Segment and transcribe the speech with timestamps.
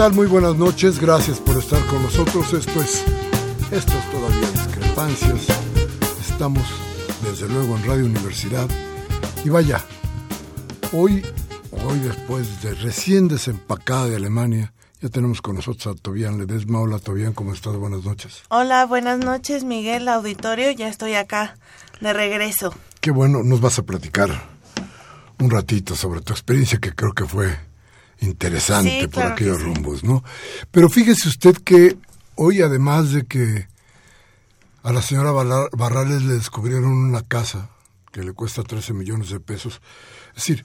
[0.00, 0.14] Tal?
[0.14, 2.54] Muy buenas noches, gracias por estar con nosotros.
[2.54, 3.04] Esto es,
[3.70, 5.46] esto es todavía discrepancias.
[6.22, 6.64] Estamos
[7.22, 8.66] desde luego en Radio Universidad.
[9.44, 9.84] Y vaya,
[10.94, 11.22] hoy,
[11.84, 16.80] hoy después de recién desempacada de Alemania, ya tenemos con nosotros a Tobián Ledesma.
[16.80, 17.76] Hola Tobián, ¿cómo estás?
[17.76, 18.40] Buenas noches.
[18.48, 20.70] Hola, buenas noches Miguel, auditorio.
[20.70, 21.58] Ya estoy acá
[22.00, 22.72] de regreso.
[23.02, 24.30] Qué bueno, nos vas a platicar
[25.38, 27.69] un ratito sobre tu experiencia que creo que fue
[28.20, 29.64] interesante Sí, por claro aquellos sí.
[29.64, 30.22] rumbos, ¿no?
[30.70, 31.96] Pero fíjese usted que
[32.36, 33.68] hoy, además de que
[34.82, 37.70] a la señora Barra- Barrales le descubrieron una casa
[38.12, 39.80] que le cuesta 13 millones de pesos,
[40.30, 40.64] es decir,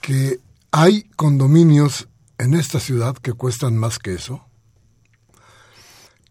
[0.00, 0.40] que
[0.70, 4.44] hay condominios en esta ciudad que cuestan más que eso,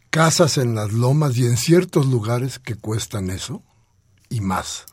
[0.09, 3.63] casas en las lomas y en ciertos lugares que cuestan eso
[4.29, 4.85] y más.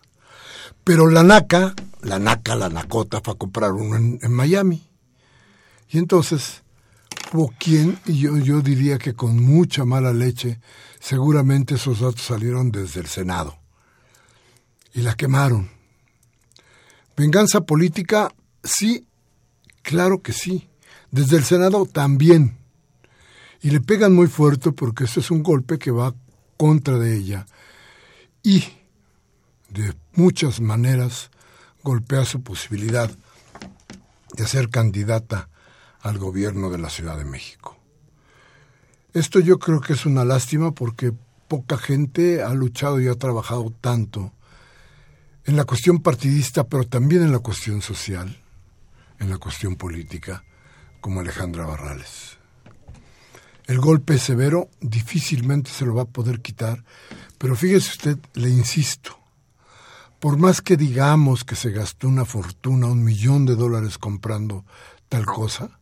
[0.85, 4.88] Pero la NACA, la NACA, la NACOTA, fue a comprar uno en, en Miami.
[5.91, 6.63] Y entonces
[7.33, 10.61] hubo quien, y yo, yo diría que con mucha mala leche,
[11.01, 13.59] seguramente esos datos salieron desde el Senado.
[14.93, 15.71] Y la quemaron.
[17.17, 18.33] Venganza política,
[18.63, 19.07] sí,
[19.83, 20.69] claro que sí.
[21.11, 22.59] Desde el Senado también.
[23.63, 26.15] Y le pegan muy fuerte porque este es un golpe que va
[26.57, 27.47] contra de ella.
[28.43, 28.65] Y
[29.71, 31.31] de muchas maneras
[31.83, 33.11] golpea su posibilidad
[34.35, 35.49] de ser candidata
[36.09, 37.77] al gobierno de la Ciudad de México.
[39.13, 41.13] Esto yo creo que es una lástima porque
[41.49, 44.33] poca gente ha luchado y ha trabajado tanto
[45.45, 48.39] en la cuestión partidista, pero también en la cuestión social,
[49.19, 50.45] en la cuestión política,
[51.01, 52.37] como Alejandra Barrales.
[53.67, 56.85] El golpe severo, difícilmente se lo va a poder quitar,
[57.39, 59.19] pero fíjese usted, le insisto,
[60.21, 64.65] por más que digamos que se gastó una fortuna, un millón de dólares comprando
[65.09, 65.78] tal cosa,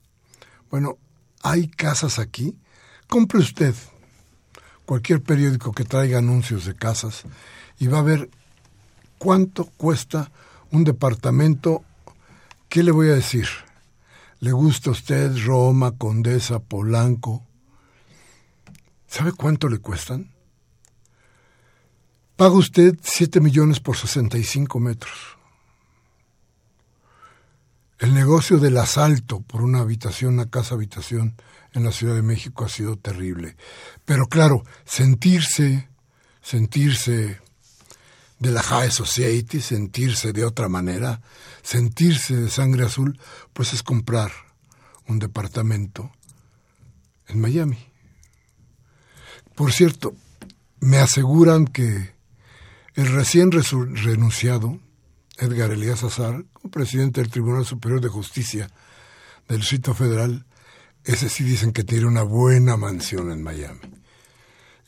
[0.71, 0.99] bueno,
[1.43, 2.57] hay casas aquí,
[3.09, 3.75] compre usted
[4.87, 7.25] cualquier periódico que traiga anuncios de casas
[7.79, 8.31] y va a ver
[9.19, 10.31] cuánto cuesta
[10.71, 11.85] un departamento,
[12.69, 13.47] ¿qué le voy a decir?
[14.41, 17.43] ¿Le gusta a usted Roma, Condesa, Polanco?
[19.09, 20.33] ¿Sabe cuánto le cuestan?
[22.37, 25.36] Paga usted 7 millones por 65 metros.
[27.99, 31.35] El negocio del asalto por una habitación, una casa habitación
[31.73, 33.57] en la Ciudad de México ha sido terrible.
[34.05, 35.89] Pero claro, sentirse,
[36.43, 37.41] sentirse
[38.39, 41.23] de la High Society, sentirse de otra manera,
[41.63, 43.19] sentirse de sangre azul,
[43.53, 44.31] pues es comprar
[45.07, 46.13] un departamento
[47.29, 47.79] en Miami.
[49.55, 50.15] Por cierto,
[50.81, 52.15] me aseguran que
[52.95, 54.81] el recién renunciado
[55.39, 58.71] Edgar Elías Azar, presidente del Tribunal Superior de Justicia
[59.49, 60.45] del Distrito Federal,
[61.05, 63.81] ese sí dicen que tiene una buena mansión en Miami.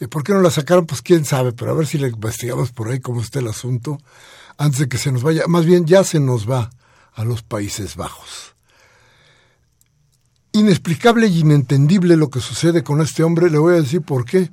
[0.00, 0.87] ¿Y por qué no la sacaron?
[0.87, 3.99] Pues quién sabe, pero a ver si le investigamos por ahí cómo está el asunto
[4.56, 5.44] antes de que se nos vaya.
[5.49, 6.70] Más bien ya se nos va
[7.14, 8.55] a los Países Bajos.
[10.53, 14.50] Inexplicable y inentendible lo que sucede con este hombre, le voy a decir por qué.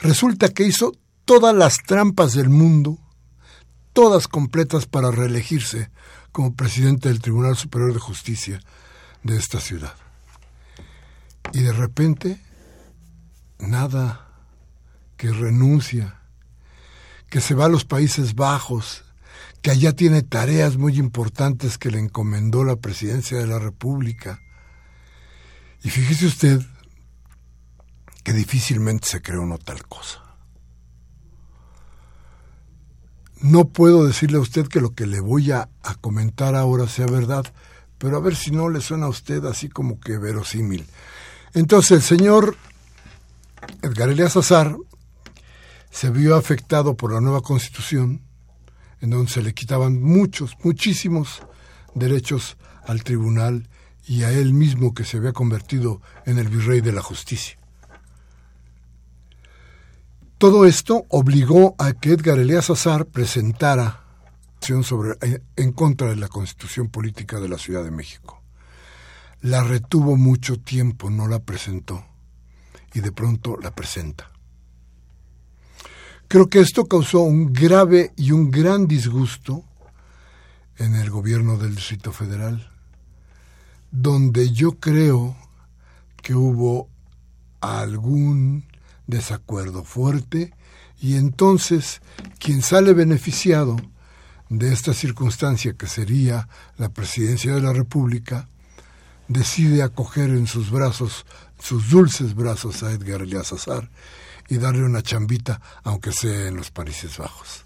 [0.00, 0.92] Resulta que hizo
[1.24, 2.98] todas las trampas del mundo,
[3.92, 5.90] todas completas para reelegirse
[6.32, 8.60] como presidente del Tribunal Superior de Justicia
[9.22, 9.94] de esta ciudad.
[11.52, 12.40] Y de repente,
[13.58, 14.28] nada,
[15.16, 16.20] que renuncia,
[17.28, 19.04] que se va a los Países Bajos,
[19.62, 24.40] que allá tiene tareas muy importantes que le encomendó la presidencia de la República.
[25.82, 26.60] Y fíjese usted
[28.22, 30.19] que difícilmente se creó uno tal cosa.
[33.40, 35.68] No puedo decirle a usted que lo que le voy a,
[36.00, 37.44] comentar ahora sea verdad,
[37.98, 40.86] pero a ver si no le suena a usted así como que verosímil.
[41.54, 42.56] Entonces el señor
[43.82, 44.76] Edgar Elias Azar
[45.90, 48.22] se vio afectado por la nueva constitución,
[49.00, 51.42] en donde se le quitaban muchos, muchísimos
[51.94, 53.68] derechos al tribunal
[54.06, 57.59] y a él mismo que se había convertido en el virrey de la justicia.
[60.40, 64.04] Todo esto obligó a que Edgar Elias Azar presentara
[64.82, 65.18] sobre,
[65.54, 68.40] en contra de la constitución política de la Ciudad de México.
[69.42, 72.06] La retuvo mucho tiempo, no la presentó
[72.94, 74.30] y de pronto la presenta.
[76.26, 79.62] Creo que esto causó un grave y un gran disgusto
[80.78, 82.72] en el gobierno del Distrito Federal,
[83.90, 85.36] donde yo creo
[86.22, 86.88] que hubo
[87.60, 88.69] algún
[89.10, 90.52] desacuerdo fuerte
[91.00, 92.00] y entonces
[92.38, 93.76] quien sale beneficiado
[94.48, 98.48] de esta circunstancia que sería la presidencia de la República,
[99.28, 101.24] decide acoger en sus brazos,
[101.60, 103.90] sus dulces brazos a Edgar Elias Azar
[104.48, 107.64] y darle una chambita, aunque sea en los Países Bajos.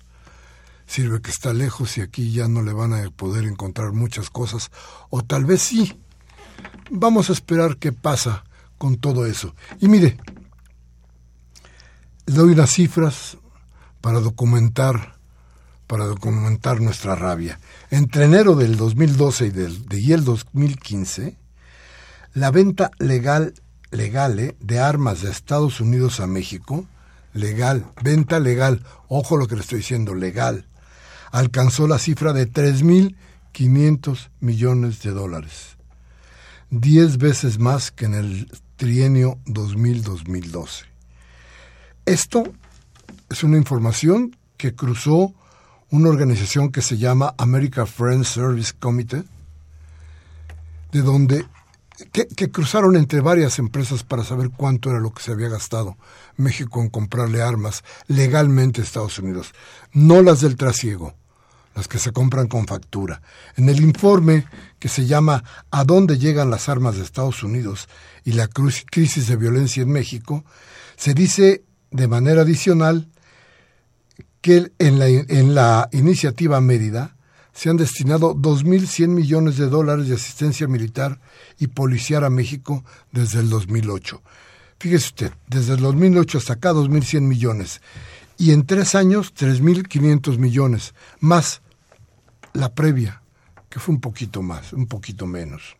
[0.86, 4.70] Sirve que está lejos y aquí ya no le van a poder encontrar muchas cosas,
[5.08, 5.98] o tal vez sí.
[6.90, 8.44] Vamos a esperar qué pasa
[8.76, 9.54] con todo eso.
[9.80, 10.18] Y mire,
[12.26, 13.38] doy unas cifras
[14.00, 15.14] para documentar
[15.86, 17.60] para documentar nuestra rabia.
[17.90, 21.36] Entre enero del 2012 y, del, y el 2015,
[22.32, 23.54] la venta legal
[23.90, 26.86] legale de armas de Estados Unidos a México,
[27.32, 30.66] legal, venta legal, ojo lo que le estoy diciendo, legal,
[31.30, 35.76] alcanzó la cifra de 3.500 millones de dólares,
[36.70, 40.93] diez veces más que en el trienio 2000-2012.
[42.06, 42.44] Esto
[43.30, 45.32] es una información que cruzó
[45.90, 49.24] una organización que se llama American Friends Service Committee,
[50.92, 51.46] de donde
[52.12, 55.96] que, cruzaron entre varias empresas para saber cuánto era lo que se había gastado
[56.36, 59.52] México en comprarle armas legalmente a Estados Unidos,
[59.92, 61.14] no las del trasiego,
[61.74, 63.22] las que se compran con factura.
[63.56, 64.46] En el informe
[64.78, 67.88] que se llama ¿A dónde llegan las armas de Estados Unidos
[68.24, 70.44] y la crisis de violencia en México?
[70.96, 73.08] se dice de manera adicional
[74.40, 77.14] que en la, en la iniciativa Mérida
[77.52, 81.20] se han destinado 2.100 millones de dólares de asistencia militar
[81.56, 84.20] y policial a México desde el 2008.
[84.80, 87.80] Fíjese usted, desde el 2008 hasta acá 2.100 millones.
[88.38, 91.62] Y en tres años 3.500 millones, más
[92.54, 93.22] la previa,
[93.68, 95.76] que fue un poquito más, un poquito menos.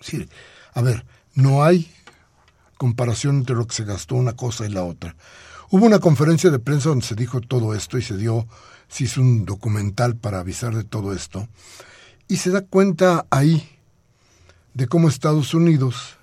[0.00, 0.28] Sí,
[0.74, 1.90] a ver, no hay
[2.78, 5.14] comparación entre lo que se gastó una cosa y la otra.
[5.70, 8.48] Hubo una conferencia de prensa donde se dijo todo esto y se dio
[8.98, 11.48] hizo un documental para avisar de todo esto,
[12.26, 13.68] y se da cuenta ahí
[14.74, 16.16] de cómo Estados Unidos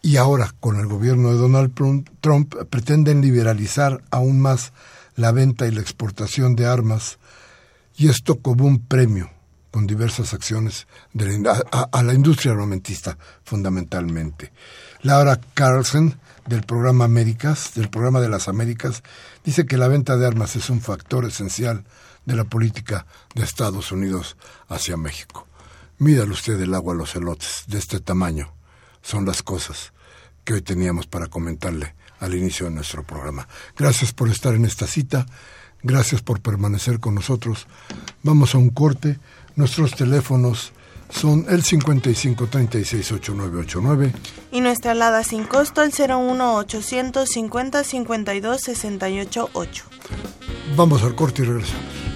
[0.00, 1.74] y ahora con el gobierno de Donald
[2.20, 4.72] Trump pretenden liberalizar aún más
[5.16, 7.18] la venta y la exportación de armas,
[7.96, 9.30] y esto como un premio
[9.70, 11.42] con diversas acciones de
[11.72, 14.52] a, la industria armamentista fundamentalmente.
[15.02, 19.02] Laura Carlson del programa Américas, del programa de las Américas,
[19.44, 21.84] dice que la venta de armas es un factor esencial
[22.24, 24.36] de la política de Estados Unidos
[24.68, 25.46] hacia México.
[25.98, 28.52] Mídale usted el agua a los elotes, de este tamaño.
[29.02, 29.92] Son las cosas
[30.44, 33.46] que hoy teníamos para comentarle al inicio de nuestro programa.
[33.76, 35.26] Gracias por estar en esta cita,
[35.82, 37.66] gracias por permanecer con nosotros.
[38.22, 39.18] Vamos a un corte.
[39.54, 40.72] Nuestros teléfonos
[41.10, 44.12] son el 55368989
[44.52, 49.84] y nuestra alada sin costo el 01850 52 68 8.
[50.76, 52.07] Vamos al corte y regresamos.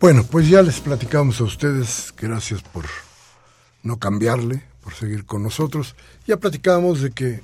[0.00, 2.86] Bueno, pues ya les platicamos a ustedes, gracias por
[3.82, 5.94] no cambiarle, por seguir con nosotros.
[6.26, 7.42] Ya platicábamos de que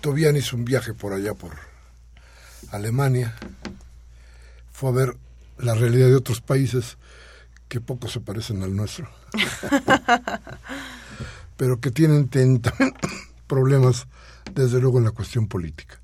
[0.00, 1.54] Tobian hizo un viaje por allá, por
[2.70, 3.34] Alemania,
[4.70, 5.16] fue a ver
[5.58, 6.98] la realidad de otros países
[7.66, 9.10] que poco se parecen al nuestro,
[11.56, 12.62] pero que tienen también
[13.48, 14.06] problemas,
[14.54, 16.00] desde luego, en la cuestión política.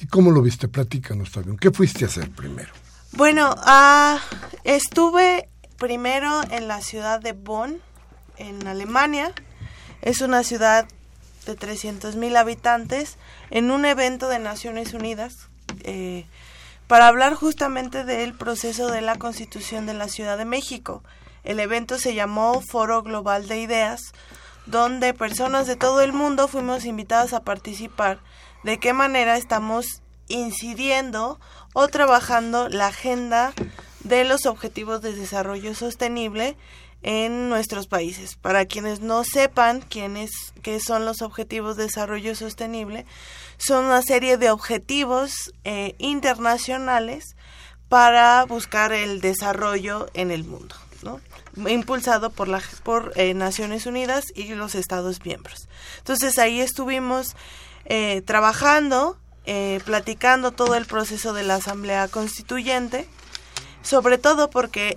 [0.00, 0.68] ¿Y cómo lo viste?
[0.68, 1.58] Platícanos también.
[1.58, 2.83] ¿Qué fuiste a hacer primero?
[3.16, 4.18] Bueno, ah,
[4.64, 7.80] estuve primero en la ciudad de Bonn,
[8.38, 9.32] en Alemania.
[10.02, 10.88] Es una ciudad
[11.46, 13.16] de 300.000 mil habitantes
[13.50, 15.48] en un evento de Naciones Unidas
[15.84, 16.26] eh,
[16.88, 21.04] para hablar justamente del proceso de la constitución de la Ciudad de México.
[21.44, 24.00] El evento se llamó Foro Global de Ideas,
[24.66, 28.18] donde personas de todo el mundo fuimos invitadas a participar
[28.64, 31.38] de qué manera estamos incidiendo
[31.74, 33.52] o trabajando la agenda
[34.02, 36.56] de los objetivos de desarrollo sostenible
[37.02, 38.36] en nuestros países.
[38.36, 40.30] Para quienes no sepan quiénes
[40.62, 43.04] qué son los objetivos de desarrollo sostenible,
[43.58, 47.36] son una serie de objetivos eh, internacionales
[47.88, 51.20] para buscar el desarrollo en el mundo, ¿no?
[51.68, 55.68] impulsado por, la, por eh, Naciones Unidas y los Estados miembros.
[55.98, 57.36] Entonces ahí estuvimos
[57.84, 59.18] eh, trabajando,
[59.84, 63.06] platicando todo el proceso de la Asamblea Constituyente,
[63.82, 64.96] sobre todo porque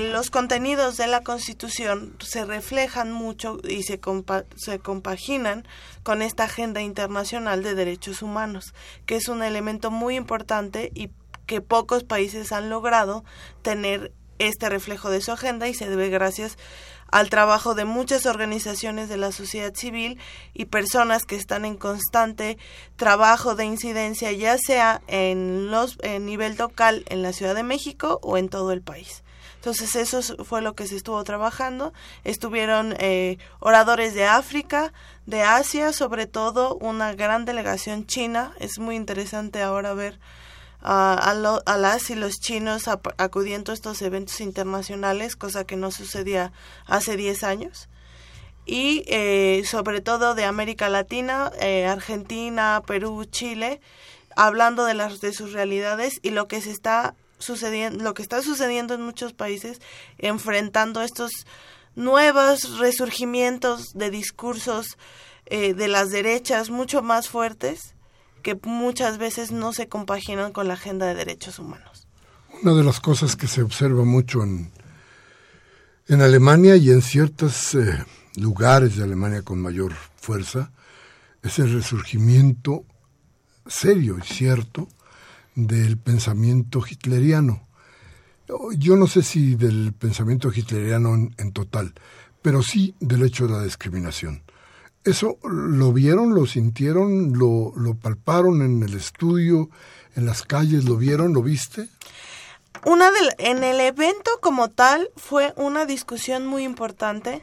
[0.00, 4.00] los contenidos de la Constitución se reflejan mucho y se,
[4.56, 5.66] se compaginan
[6.02, 8.74] con esta agenda internacional de derechos humanos,
[9.06, 11.10] que es un elemento muy importante y
[11.46, 13.24] que pocos países han logrado
[13.62, 16.56] tener este reflejo de su agenda y se debe gracias
[17.10, 20.18] al trabajo de muchas organizaciones de la sociedad civil
[20.54, 22.58] y personas que están en constante
[22.96, 28.20] trabajo de incidencia, ya sea en los en nivel local en la Ciudad de México
[28.22, 29.22] o en todo el país.
[29.56, 31.92] Entonces eso fue lo que se estuvo trabajando.
[32.24, 34.94] Estuvieron eh, oradores de África,
[35.26, 38.54] de Asia, sobre todo una gran delegación china.
[38.58, 40.18] Es muy interesante ahora ver
[40.82, 41.34] a,
[41.78, 46.52] las y los chinos acudiendo a estos eventos internacionales, cosa que no sucedía
[46.86, 47.88] hace 10 años.
[48.66, 53.80] Y eh, sobre todo de América Latina, eh, Argentina, Perú, Chile,
[54.36, 58.42] hablando de, las, de sus realidades y lo que se está sucediendo, lo que está
[58.42, 59.80] sucediendo en muchos países,
[60.18, 61.46] enfrentando estos
[61.96, 64.98] nuevos resurgimientos de discursos
[65.46, 67.94] eh, de las derechas mucho más fuertes
[68.40, 72.06] que muchas veces no se compaginan con la agenda de derechos humanos.
[72.62, 74.70] Una de las cosas que se observa mucho en,
[76.08, 78.04] en Alemania y en ciertos eh,
[78.36, 80.72] lugares de Alemania con mayor fuerza
[81.42, 82.84] es el resurgimiento
[83.66, 84.88] serio y cierto
[85.54, 87.66] del pensamiento hitleriano.
[88.76, 91.94] Yo no sé si del pensamiento hitleriano en, total,
[92.42, 94.42] pero sí del hecho de la discriminación.
[95.04, 99.70] ¿Eso lo vieron, lo sintieron, lo, lo palparon en el estudio,
[100.14, 101.88] en las calles, lo vieron, lo viste?
[102.84, 107.42] Una en el evento como tal fue una discusión muy importante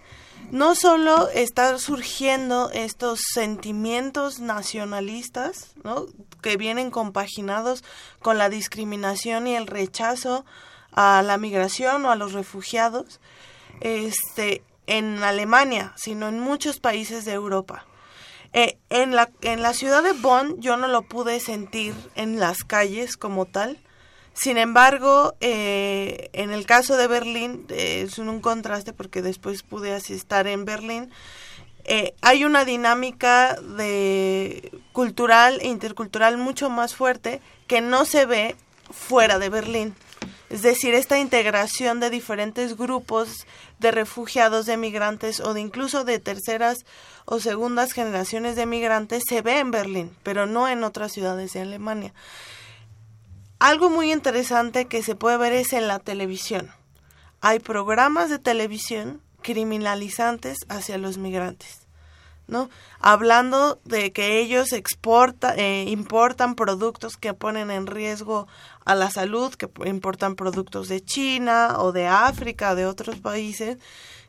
[0.51, 6.05] no solo están surgiendo estos sentimientos nacionalistas, ¿no?
[6.41, 7.83] que vienen compaginados
[8.21, 10.45] con la discriminación y el rechazo
[10.93, 13.19] a la migración o a los refugiados,
[13.81, 17.85] este, en Alemania, sino en muchos países de Europa.
[18.53, 22.63] Eh, en, la, en la ciudad de Bonn yo no lo pude sentir en las
[22.63, 23.77] calles como tal,
[24.33, 29.93] sin embargo, eh, en el caso de Berlín, eh, es un, contraste porque después pude
[29.93, 31.11] asistir en Berlín,
[32.21, 38.55] hay una dinámica de cultural e intercultural mucho más fuerte que no se ve
[38.91, 39.95] fuera de Berlín.
[40.49, 43.45] Es decir, esta integración de diferentes grupos
[43.79, 46.85] de refugiados, de migrantes o de incluso de terceras
[47.25, 51.61] o segundas generaciones de migrantes se ve en Berlín, pero no en otras ciudades de
[51.61, 52.13] Alemania.
[53.59, 56.71] Algo muy interesante que se puede ver es en la televisión.
[57.41, 61.87] Hay programas de televisión criminalizantes hacia los migrantes,
[62.47, 62.69] ¿no?
[62.99, 68.47] Hablando de que ellos exporta, eh, importan productos que ponen en riesgo
[68.87, 73.77] a la salud, que importan productos de China o de África, de otros países,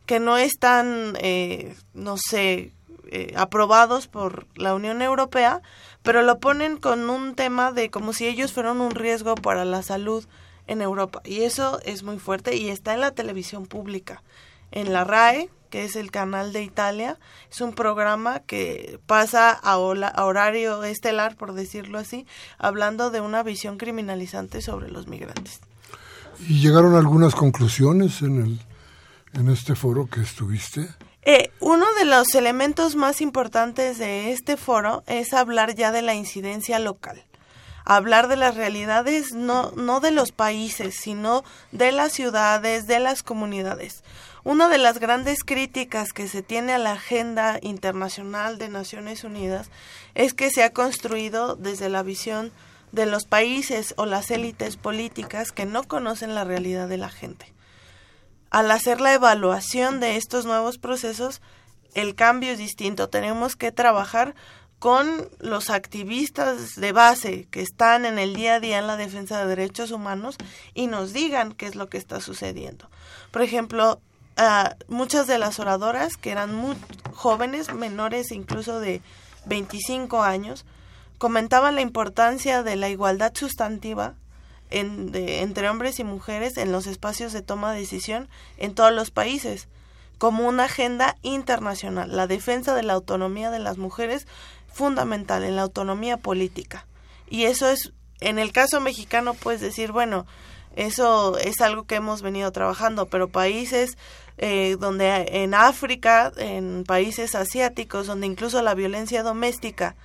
[0.04, 2.72] que no están, eh, no sé,
[3.10, 5.62] eh, aprobados por la Unión Europea,
[6.02, 9.82] pero lo ponen con un tema de como si ellos fueran un riesgo para la
[9.82, 10.26] salud
[10.66, 11.22] en Europa.
[11.24, 14.24] Y eso es muy fuerte y está en la televisión pública.
[14.72, 17.18] En la RAE, que es el canal de Italia,
[17.50, 22.26] es un programa que pasa a, a horario estelar, por decirlo así,
[22.58, 25.60] hablando de una visión criminalizante sobre los migrantes.
[26.46, 28.60] ¿Y llegaron algunas conclusiones en, el,
[29.40, 30.88] en este foro que estuviste?
[31.22, 36.14] Eh, uno de los elementos más importantes de este foro es hablar ya de la
[36.14, 37.25] incidencia local.
[37.84, 43.22] Hablar de las realidades no, no de los países, sino de las ciudades, de las
[43.22, 44.04] comunidades.
[44.48, 49.70] Una de las grandes críticas que se tiene a la agenda internacional de Naciones Unidas
[50.14, 52.50] es que se ha construido desde la visión
[52.90, 57.52] de los países o las élites políticas que no conocen la realidad de la gente
[58.50, 61.42] al hacer la evaluación de estos nuevos procesos,
[61.94, 63.08] el cambio es distinto.
[63.08, 64.34] Tenemos que trabajar
[64.78, 69.38] con los activistas de base que están en el día a día en la defensa
[69.38, 70.36] de derechos humanos
[70.72, 72.88] y nos digan qué es lo que está sucediendo.
[73.32, 74.00] Por ejemplo,
[74.38, 76.76] uh, muchas de las oradoras que eran muy
[77.12, 79.02] jóvenes, menores incluso de
[79.47, 80.64] 25 años,
[81.18, 84.14] comentaban la importancia de la igualdad sustantiva
[84.71, 88.28] entre hombres y mujeres en los espacios de toma de decisión
[88.59, 89.66] en todos los países,
[90.18, 94.26] como una agenda internacional, la defensa de la autonomía de las mujeres
[94.71, 96.87] fundamental en la autonomía política.
[97.30, 100.26] Y eso es, en el caso mexicano, puedes decir, bueno,
[100.76, 103.97] eso es algo que hemos venido trabajando, pero países
[104.38, 109.97] eh, donde en África, en países asiáticos, donde incluso la violencia doméstica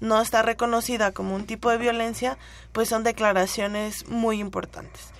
[0.00, 2.38] no está reconocida como un tipo de violencia,
[2.72, 5.12] pues son declaraciones muy importantes.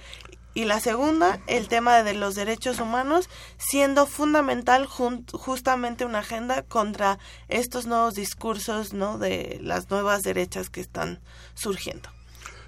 [0.54, 7.18] Y la segunda, el tema de los derechos humanos, siendo fundamental justamente una agenda contra
[7.48, 9.16] estos nuevos discursos ¿no?
[9.18, 11.20] de las nuevas derechas que están
[11.54, 12.10] surgiendo.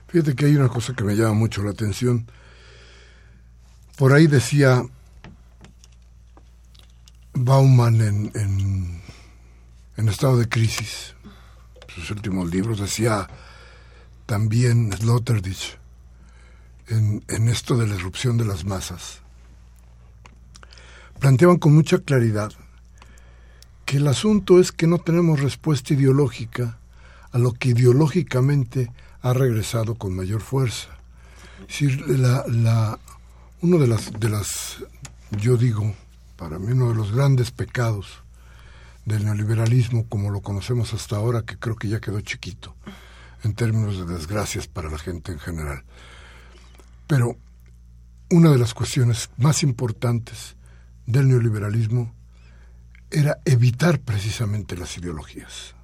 [0.09, 2.27] Fíjate que hay una cosa que me llama mucho la atención.
[3.97, 4.83] Por ahí decía
[7.35, 8.31] Bauman en,
[9.97, 11.15] en, estado de crisis,
[11.89, 13.29] sus últimos libros, decía
[14.27, 15.79] también Sloterdijk
[16.89, 19.21] en, en esto de la erupción de las masas.
[21.19, 22.53] Planteaban con mucha claridad
[23.85, 26.79] que el asunto es que no tenemos respuesta ideológica
[27.33, 28.93] a lo que ideológicamente
[29.23, 30.89] ha regresado con mayor fuerza.
[31.69, 32.99] Es la, la,
[33.63, 34.85] uno de las, de las,
[35.33, 35.95] yo digo,
[36.45, 38.23] para mí uno de los grandes pecados
[39.07, 42.77] del neoliberalismo como lo conocemos hasta ahora, que creo que ya quedó chiquito
[43.45, 45.85] en términos de desgracias para la gente en general.
[47.07, 47.39] Pero
[48.31, 50.57] una de las cuestiones más importantes
[51.07, 52.13] del neoliberalismo
[53.11, 55.75] era evitar precisamente las ideologías.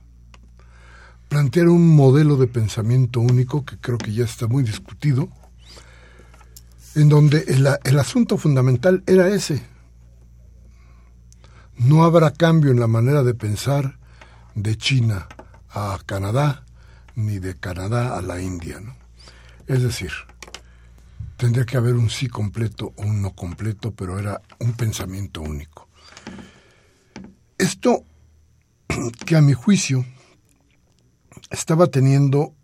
[1.30, 5.30] Plantear un modelo de pensamiento único que creo que ya está muy discutido,
[6.96, 9.69] en donde el, asunto fundamental era ese,
[11.80, 13.98] no habrá cambio en la manera de pensar
[14.54, 15.28] de China
[15.70, 16.64] a Canadá,
[17.14, 18.80] ni de Canadá a la India.
[19.66, 20.10] Es decir,
[21.38, 25.88] tendría que haber un sí completo o un no completo, pero era un pensamiento único.
[27.56, 28.04] Esto
[29.26, 30.04] que a mi juicio
[31.50, 32.54] estaba teniendo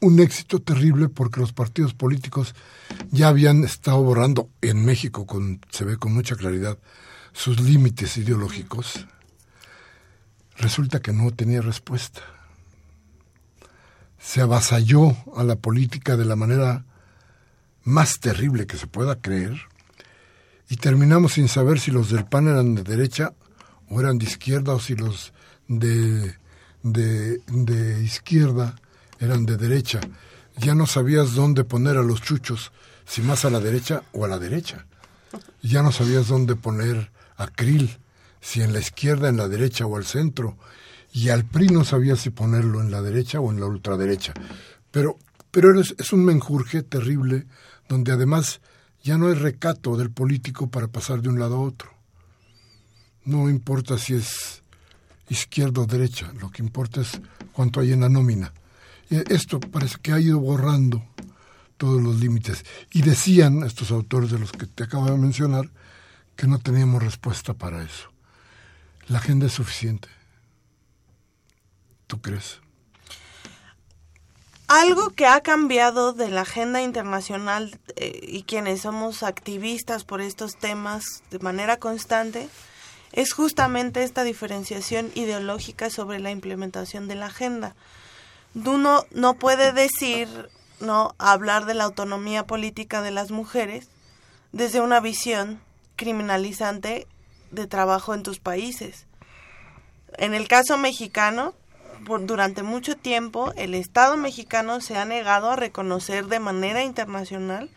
[0.00, 2.54] un éxito terrible porque los partidos políticos
[3.10, 6.78] ya habían estado borrando en México, con, se ve con mucha claridad,
[7.32, 9.06] sus límites ideológicos,
[10.56, 12.20] resulta que no tenía respuesta.
[14.18, 16.84] Se avasalló a la política de la manera
[17.84, 19.60] más terrible que se pueda creer
[20.68, 23.34] y terminamos sin saber si los del PAN eran de derecha
[23.88, 25.32] o eran de izquierda o si los
[25.68, 26.36] de,
[26.82, 28.76] de, de izquierda
[29.18, 30.00] eran de derecha.
[30.58, 32.72] Ya no sabías dónde poner a los chuchos,
[33.04, 34.86] si más a la derecha o a la derecha.
[35.62, 37.10] Ya no sabías dónde poner
[38.40, 40.56] Si en la izquierda, en la derecha o al centro,
[41.12, 44.34] y al PRI no sabía si ponerlo en la derecha o en la ultraderecha.
[44.90, 45.18] Pero,
[45.50, 47.46] pero es, es un menjurje terrible
[47.88, 48.60] donde además
[49.02, 51.90] ya no hay recato del político para pasar de un lado a otro.
[53.24, 54.62] No importa si es
[55.28, 57.20] izquierda o derecha, lo que importa es
[57.52, 58.52] cuánto hay en la nómina.
[59.10, 61.04] Y esto parece que ha ido borrando
[61.76, 62.64] todos los límites.
[62.92, 65.70] Y decían estos autores de los que te acabo de mencionar
[66.42, 68.10] que no teníamos respuesta para eso.
[69.06, 70.08] La agenda es suficiente.
[72.08, 72.58] ¿Tú crees?
[74.66, 80.56] Algo que ha cambiado de la agenda internacional eh, y quienes somos activistas por estos
[80.56, 82.48] temas de manera constante
[83.12, 87.76] es justamente esta diferenciación ideológica sobre la implementación de la agenda.
[88.56, 90.50] Uno no puede decir,
[90.80, 93.86] no hablar de la autonomía política de las mujeres
[94.50, 95.60] desde una visión
[95.96, 97.06] criminalizante
[97.50, 99.06] de trabajo en tus países.
[100.18, 101.54] En el caso mexicano,
[102.04, 107.70] por, durante mucho tiempo el Estado mexicano se ha negado a reconocer de manera internacional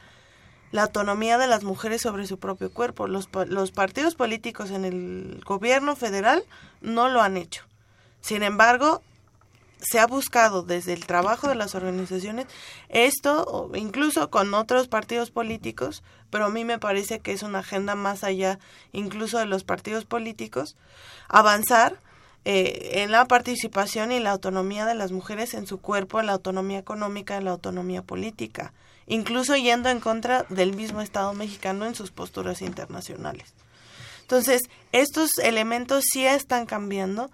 [0.71, 3.07] la autonomía de las mujeres sobre su propio cuerpo.
[3.07, 6.43] Los, los partidos políticos en el gobierno federal
[6.81, 7.63] no lo han hecho.
[8.21, 9.01] Sin embargo,
[9.89, 12.47] se ha buscado desde el trabajo de las organizaciones
[12.89, 17.95] esto, incluso con otros partidos políticos, pero a mí me parece que es una agenda
[17.95, 18.59] más allá
[18.91, 20.75] incluso de los partidos políticos,
[21.27, 21.99] avanzar
[22.45, 26.33] eh, en la participación y la autonomía de las mujeres en su cuerpo, en la
[26.33, 28.73] autonomía económica, en la autonomía política,
[29.07, 33.53] incluso yendo en contra del mismo Estado mexicano en sus posturas internacionales.
[34.21, 37.29] Entonces, estos elementos sí están cambiando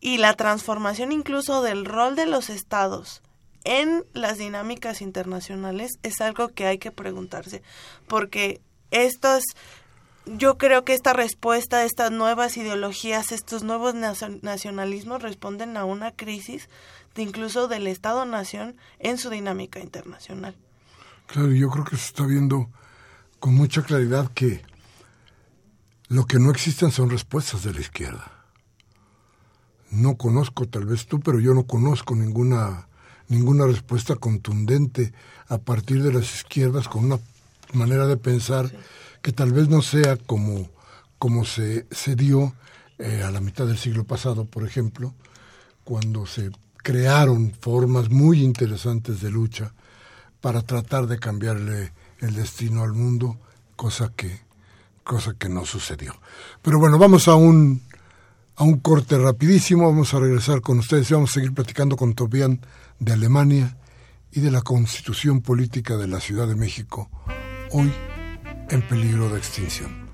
[0.00, 3.22] y la transformación incluso del rol de los estados
[3.64, 7.62] en las dinámicas internacionales es algo que hay que preguntarse,
[8.06, 9.42] porque estos,
[10.24, 16.68] yo creo que esta respuesta, estas nuevas ideologías, estos nuevos nacionalismos responden a una crisis
[17.16, 20.54] incluso del Estado-nación en su dinámica internacional.
[21.26, 22.70] Claro, yo creo que se está viendo
[23.40, 24.62] con mucha claridad que
[26.06, 28.37] lo que no existen son respuestas de la izquierda
[29.90, 32.88] no conozco, tal vez tú, pero yo no conozco ninguna,
[33.28, 35.12] ninguna respuesta contundente
[35.48, 37.18] a partir de las izquierdas con una
[37.72, 38.70] manera de pensar
[39.22, 40.68] que tal vez no sea como,
[41.18, 42.54] como se, se dio
[42.98, 45.14] eh, a la mitad del siglo pasado, por ejemplo,
[45.84, 49.72] cuando se crearon formas muy interesantes de lucha
[50.40, 53.38] para tratar de cambiarle el destino al mundo,
[53.76, 54.40] cosa que,
[55.04, 56.14] cosa que no sucedió.
[56.62, 57.82] Pero bueno, vamos a un
[58.58, 59.86] a un corte rapidísimo.
[59.86, 62.60] Vamos a regresar con ustedes y vamos a seguir platicando con Tobián
[62.98, 63.76] de Alemania
[64.32, 67.08] y de la constitución política de la Ciudad de México,
[67.70, 67.92] hoy
[68.68, 70.08] en peligro de extinción.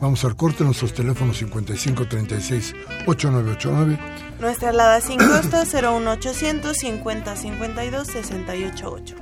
[0.00, 4.00] Vamos al corte, nuestros teléfonos 5536-8989.
[4.40, 9.14] Nuestra alada sin costo 01800 5052 688.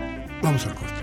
[0.42, 1.02] Vamos al corte.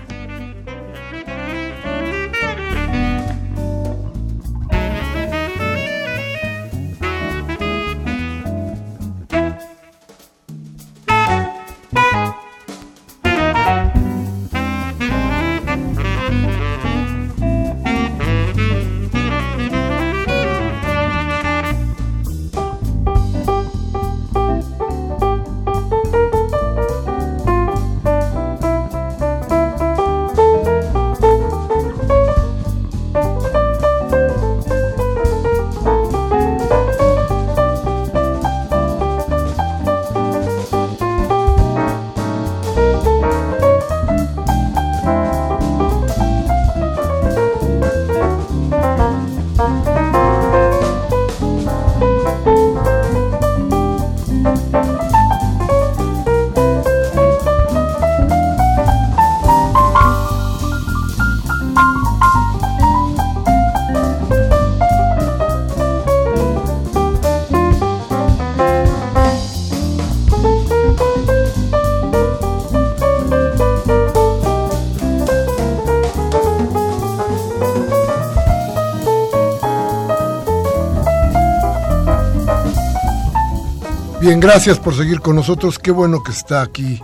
[84.38, 85.80] Gracias por seguir con nosotros.
[85.80, 87.02] Qué bueno que está aquí,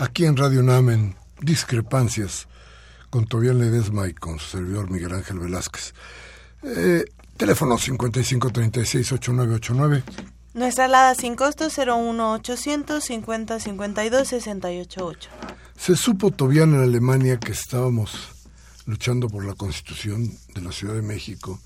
[0.00, 2.48] aquí en Radio Namen, Discrepancias,
[3.10, 5.94] con Tobián Ledesma y con su servidor Miguel Ángel Velázquez.
[6.64, 7.04] Eh,
[7.36, 10.02] teléfono 5536-8989.
[10.54, 15.30] Nuestra alada sin costo 01800 50 52 688.
[15.76, 18.30] Se supo, Tobián, en Alemania que estábamos
[18.86, 21.60] luchando por la constitución de la Ciudad de México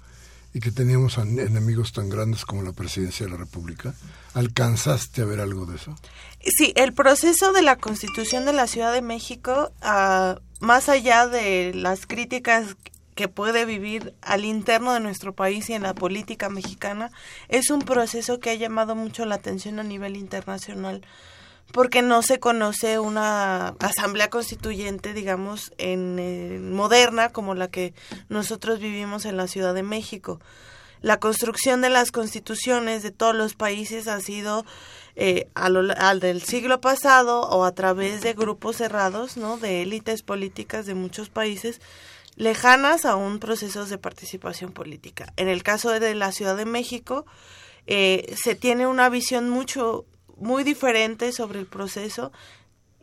[0.55, 3.95] y que teníamos enemigos tan grandes como la presidencia de la República.
[4.35, 5.97] ¿Alcanzaste a ver algo de eso?
[6.41, 11.73] Sí, el proceso de la constitución de la Ciudad de México, ah, más allá de
[11.75, 12.77] las críticas
[13.15, 17.11] que puede vivir al interno de nuestro país y en la política mexicana,
[17.49, 21.03] es un proceso que ha llamado mucho la atención a nivel internacional
[21.73, 27.95] porque no se conoce una asamblea constituyente, digamos, en, moderna como la que
[28.29, 30.41] nosotros vivimos en la Ciudad de México.
[31.01, 34.65] La construcción de las constituciones de todos los países ha sido
[35.17, 39.57] eh, al del siglo pasado o a través de grupos cerrados, ¿no?
[39.57, 41.81] De élites políticas de muchos países
[42.37, 45.33] lejanas a un proceso de participación política.
[45.37, 47.27] En el caso de la Ciudad de México,
[47.87, 50.07] eh, se tiene una visión mucho
[50.43, 52.33] muy diferente sobre el proceso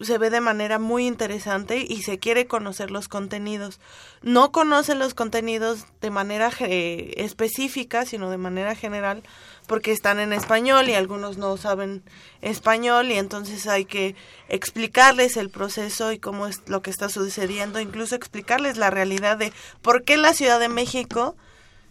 [0.02, 3.80] se ve de manera muy interesante y se quiere conocer los contenidos.
[4.22, 9.24] No conocen los contenidos de manera específica, sino de manera general,
[9.68, 12.04] porque están en español y algunos no saben
[12.42, 14.16] español y entonces hay que
[14.48, 19.52] explicarles el proceso y cómo es lo que está sucediendo, incluso explicarles la realidad de
[19.82, 21.36] por qué la Ciudad de México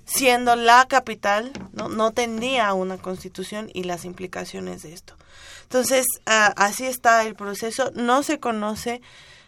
[0.06, 5.14] siendo la capital, no, no tendría una constitución y las implicaciones de esto.
[5.68, 7.90] Entonces, así está el proceso.
[7.94, 9.02] No se conoce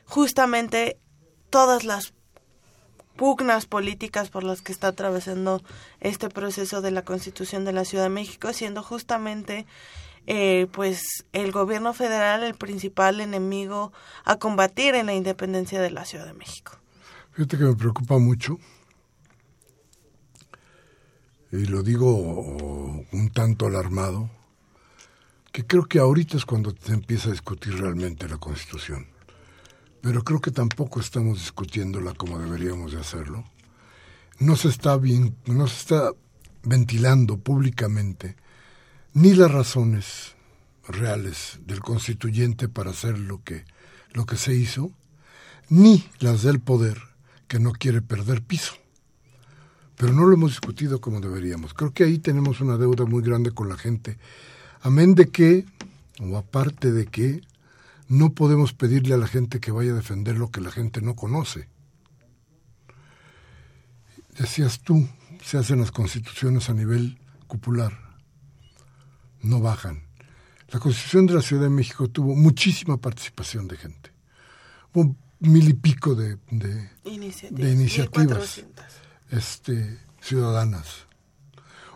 [0.05, 0.99] justamente
[1.49, 2.13] todas las
[3.17, 5.63] pugnas políticas por las que está atravesando
[6.01, 9.65] este proceso de la constitución de la Ciudad de México, siendo justamente
[10.27, 13.95] eh, pues el gobierno federal el principal enemigo
[14.27, 16.73] a combatir en la independencia de la Ciudad de México.
[17.33, 18.59] Fíjate que me preocupa mucho
[21.51, 24.29] y lo digo un tanto alarmado,
[25.53, 29.07] que creo que ahorita es cuando se empieza a discutir realmente la Constitución.
[30.01, 33.45] Pero creo que tampoco estamos discutiéndola como deberíamos de hacerlo.
[34.39, 36.13] No se está bien, no se está
[36.63, 38.37] ventilando públicamente
[39.13, 40.35] ni las razones
[40.87, 43.65] reales del constituyente para hacer lo que,
[44.13, 44.93] lo que se hizo,
[45.69, 46.99] ni las del poder
[47.49, 48.81] que no quiere perder piso
[50.01, 51.75] pero no lo hemos discutido como deberíamos.
[51.75, 54.17] Creo que ahí tenemos una deuda muy grande con la gente.
[54.83, 55.67] Amén de que,
[56.21, 57.43] o aparte de que,
[58.09, 61.15] no podemos pedirle a la gente que vaya a defender lo que la gente no
[61.15, 61.69] conoce.
[64.37, 65.09] Decías tú,
[65.45, 67.93] se hacen las constituciones a nivel cupular,
[69.43, 70.03] no bajan.
[70.69, 74.11] La constitución de la Ciudad de México tuvo muchísima participación de gente.
[74.93, 76.91] Hubo mil y pico de, de
[77.73, 78.65] iniciativas
[79.31, 81.07] este, ciudadanas.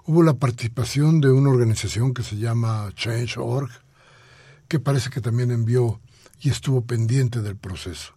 [0.07, 3.71] Hubo la participación de una organización que se llama Change.org,
[4.69, 5.99] que parece que también envió
[6.41, 8.13] y estuvo pendiente del proceso.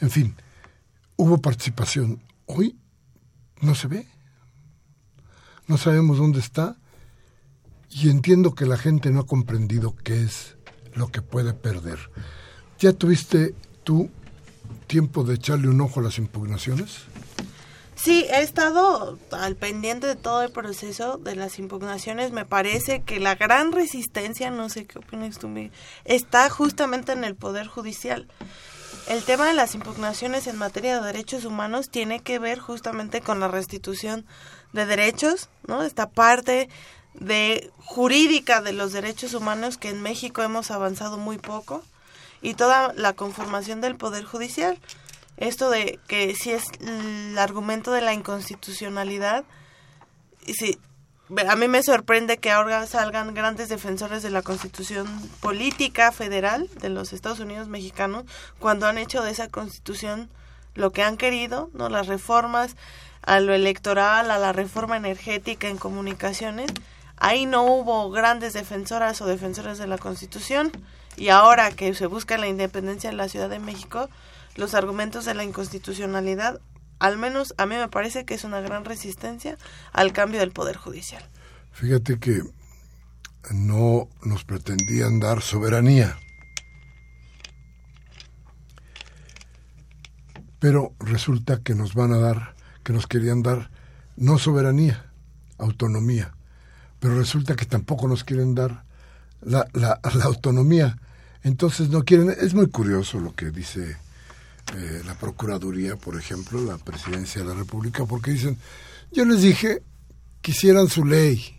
[0.00, 0.34] En fin,
[1.16, 2.22] hubo participación.
[2.46, 2.78] Hoy
[3.60, 4.06] no se ve.
[5.66, 6.76] No sabemos dónde está
[7.90, 10.56] y entiendo que la gente no ha comprendido qué es
[10.94, 11.98] lo que puede perder.
[12.78, 14.08] ¿Ya tuviste tú
[14.86, 17.02] tiempo de echarle un ojo a las impugnaciones?
[18.00, 22.30] Sí, he estado al pendiente de todo el proceso de las impugnaciones.
[22.30, 25.52] Me parece que la gran resistencia, no sé qué opinas tú,
[26.04, 28.28] está justamente en el Poder Judicial.
[29.08, 33.40] El tema de las impugnaciones en materia de derechos humanos tiene que ver justamente con
[33.40, 34.24] la restitución
[34.72, 35.82] de derechos, ¿no?
[35.82, 36.68] Esta parte
[37.14, 41.82] de jurídica de los derechos humanos que en México hemos avanzado muy poco
[42.42, 44.78] y toda la conformación del Poder Judicial
[45.38, 49.44] esto de que si es el argumento de la inconstitucionalidad,
[50.44, 50.78] y si,
[51.48, 55.06] a mí me sorprende que ahora salgan grandes defensores de la constitución
[55.40, 58.24] política federal de los Estados Unidos mexicanos
[58.58, 60.30] cuando han hecho de esa constitución
[60.74, 61.88] lo que han querido, ¿no?
[61.88, 62.76] Las reformas
[63.22, 66.70] a lo electoral, a la reforma energética en comunicaciones.
[67.16, 70.72] Ahí no hubo grandes defensoras o defensores de la constitución
[71.16, 74.08] y ahora que se busca la independencia de la Ciudad de México,
[74.56, 76.60] los argumentos de la inconstitucionalidad,
[76.98, 79.56] al menos a mí me parece que es una gran resistencia
[79.92, 81.22] al cambio del Poder Judicial.
[81.72, 82.42] Fíjate que
[83.52, 86.18] no nos pretendían dar soberanía.
[90.58, 93.70] Pero resulta que nos van a dar, que nos querían dar
[94.16, 95.12] no soberanía,
[95.56, 96.34] autonomía.
[96.98, 98.82] Pero resulta que tampoco nos quieren dar
[99.40, 100.98] la, la, la autonomía.
[101.44, 103.96] Entonces no quieren, es muy curioso lo que dice
[104.76, 108.58] eh, la Procuraduría, por ejemplo, la Presidencia de la República, porque dicen,
[109.12, 109.82] yo les dije
[110.42, 111.58] que hicieran su ley,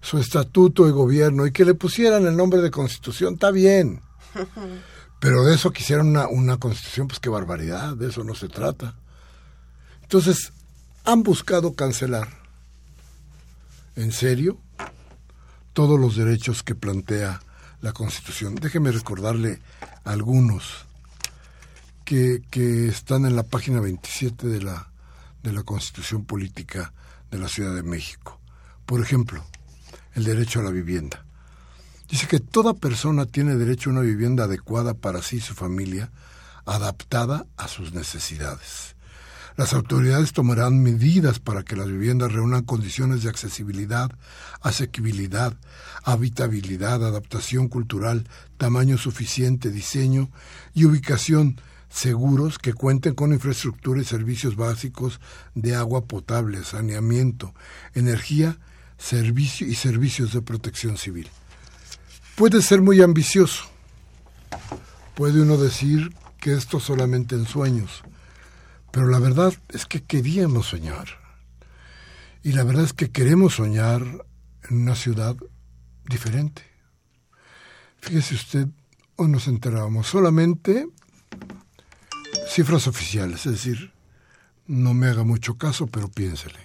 [0.00, 4.00] su estatuto de gobierno y que le pusieran el nombre de constitución, está bien.
[5.20, 8.94] Pero de eso quisieran una, una constitución, pues qué barbaridad, de eso no se trata.
[10.02, 10.52] Entonces,
[11.04, 12.28] han buscado cancelar,
[13.96, 14.58] en serio,
[15.72, 17.40] todos los derechos que plantea
[17.80, 18.54] la Constitución.
[18.56, 19.60] Déjeme recordarle
[20.04, 20.87] algunos
[22.08, 24.90] que, están en la página 27 de la,
[25.42, 26.94] de la Constitución Política
[27.30, 28.40] de la Ciudad de México.
[28.86, 29.44] Por ejemplo,
[30.14, 31.26] el derecho a la vivienda.
[32.08, 36.10] Dice que toda persona tiene derecho a una vivienda adecuada para sí y su familia,
[36.64, 38.96] adaptada a sus necesidades.
[39.58, 44.10] Las autoridades tomarán medidas para que las viviendas reúnan condiciones de accesibilidad,
[44.62, 45.54] asequibilidad,
[46.04, 50.30] habitabilidad, adaptación cultural, tamaño suficiente, diseño
[50.72, 55.20] y ubicación seguros que cuenten con infraestructura y servicios básicos
[55.54, 57.54] de agua potable, saneamiento,
[57.94, 58.58] energía
[58.98, 61.28] servicio y servicios de protección civil.
[62.34, 63.64] Puede ser muy ambicioso,
[65.14, 68.02] puede uno decir que esto solamente en sueños,
[68.92, 71.08] pero la verdad es que queríamos soñar.
[72.42, 74.02] Y la verdad es que queremos soñar
[74.70, 75.36] en una ciudad
[76.08, 76.62] diferente.
[78.00, 78.68] Fíjese usted,
[79.16, 80.86] hoy nos enterábamos solamente
[82.58, 83.92] cifras oficiales, es decir,
[84.66, 86.58] no me haga mucho caso, pero piénsele.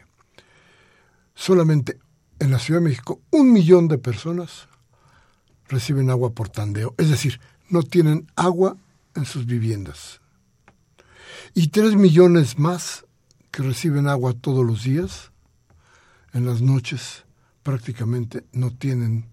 [1.36, 2.00] Solamente
[2.40, 4.68] en la Ciudad de México un millón de personas
[5.68, 8.76] reciben agua por tandeo, es decir, no tienen agua
[9.14, 10.20] en sus viviendas.
[11.54, 13.06] Y tres millones más
[13.52, 15.32] que reciben agua todos los días,
[16.34, 17.24] en las noches
[17.62, 19.28] prácticamente no tienen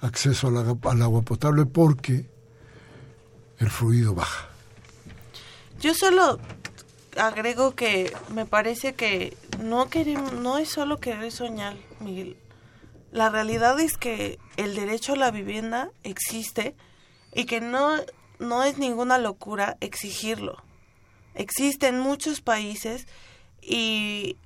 [0.00, 2.30] acceso al, agua potable porque
[3.56, 4.47] el fluido baja.
[5.80, 6.40] Yo solo
[7.16, 12.36] agrego que me parece que no queremos, no es solo querer soñar, Miguel.
[13.12, 16.74] La realidad es que el derecho a la vivienda existe
[17.32, 17.90] y que no,
[18.40, 20.62] no es ninguna locura exigirlo.
[21.34, 23.06] Existe en muchos países
[23.62, 24.36] y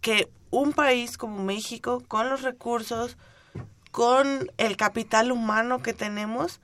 [0.00, 3.16] que un país como México, con los recursos,
[3.92, 6.60] con el capital humano que tenemos,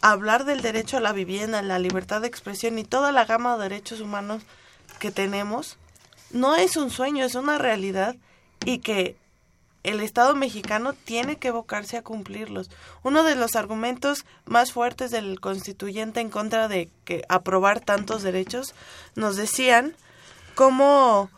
[0.00, 3.64] hablar del derecho a la vivienda, la libertad de expresión y toda la gama de
[3.64, 4.42] derechos humanos
[4.98, 5.78] que tenemos,
[6.30, 8.16] no es un sueño, es una realidad
[8.64, 9.16] y que
[9.84, 12.70] el Estado mexicano tiene que evocarse a cumplirlos.
[13.02, 18.74] Uno de los argumentos más fuertes del constituyente en contra de que aprobar tantos derechos
[19.14, 19.94] nos decían
[20.54, 21.30] cómo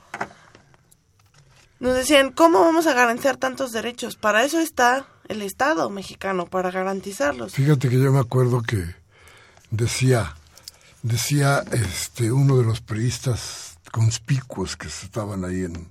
[1.78, 4.16] nos decían cómo vamos a garantizar tantos derechos.
[4.16, 7.52] Para eso está el Estado mexicano para garantizarlos.
[7.52, 8.96] Fíjate que yo me acuerdo que
[9.70, 10.34] decía,
[11.04, 15.88] decía este uno de los periodistas conspicuos que estaban ahí en,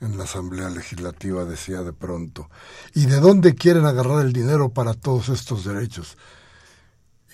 [0.00, 2.48] en la Asamblea Legislativa, decía de pronto,
[2.94, 6.16] ¿y de dónde quieren agarrar el dinero para todos estos derechos?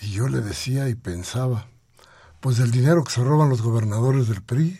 [0.01, 1.67] Y yo le decía y pensaba,
[2.41, 4.79] pues del dinero que se roban los gobernadores del PRI.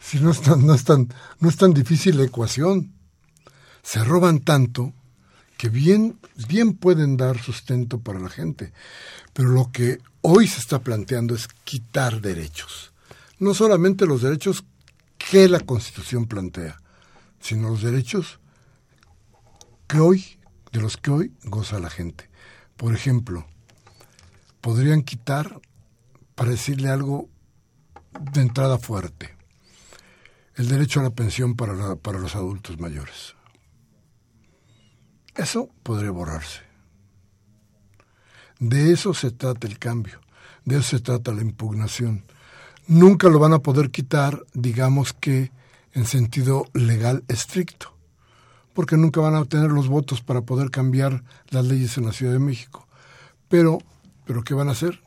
[0.00, 1.08] Si no es tan, no es tan,
[1.40, 2.92] no es tan difícil la ecuación.
[3.82, 4.92] Se roban tanto
[5.64, 8.74] que bien, bien pueden dar sustento para la gente.
[9.32, 12.92] Pero lo que hoy se está planteando es quitar derechos.
[13.38, 14.66] No solamente los derechos
[15.16, 16.82] que la Constitución plantea,
[17.40, 18.40] sino los derechos
[19.88, 20.38] que hoy,
[20.70, 22.28] de los que hoy goza la gente.
[22.76, 23.46] Por ejemplo,
[24.60, 25.62] podrían quitar,
[26.34, 27.30] para decirle algo
[28.34, 29.34] de entrada fuerte,
[30.56, 33.34] el derecho a la pensión para, para los adultos mayores.
[35.34, 36.60] Eso podría borrarse.
[38.60, 40.20] De eso se trata el cambio,
[40.64, 42.24] de eso se trata la impugnación.
[42.86, 45.50] Nunca lo van a poder quitar, digamos que
[45.92, 47.96] en sentido legal estricto,
[48.74, 52.32] porque nunca van a obtener los votos para poder cambiar las leyes en la Ciudad
[52.32, 52.86] de México.
[53.48, 53.78] Pero,
[54.24, 55.00] ¿pero qué van a hacer?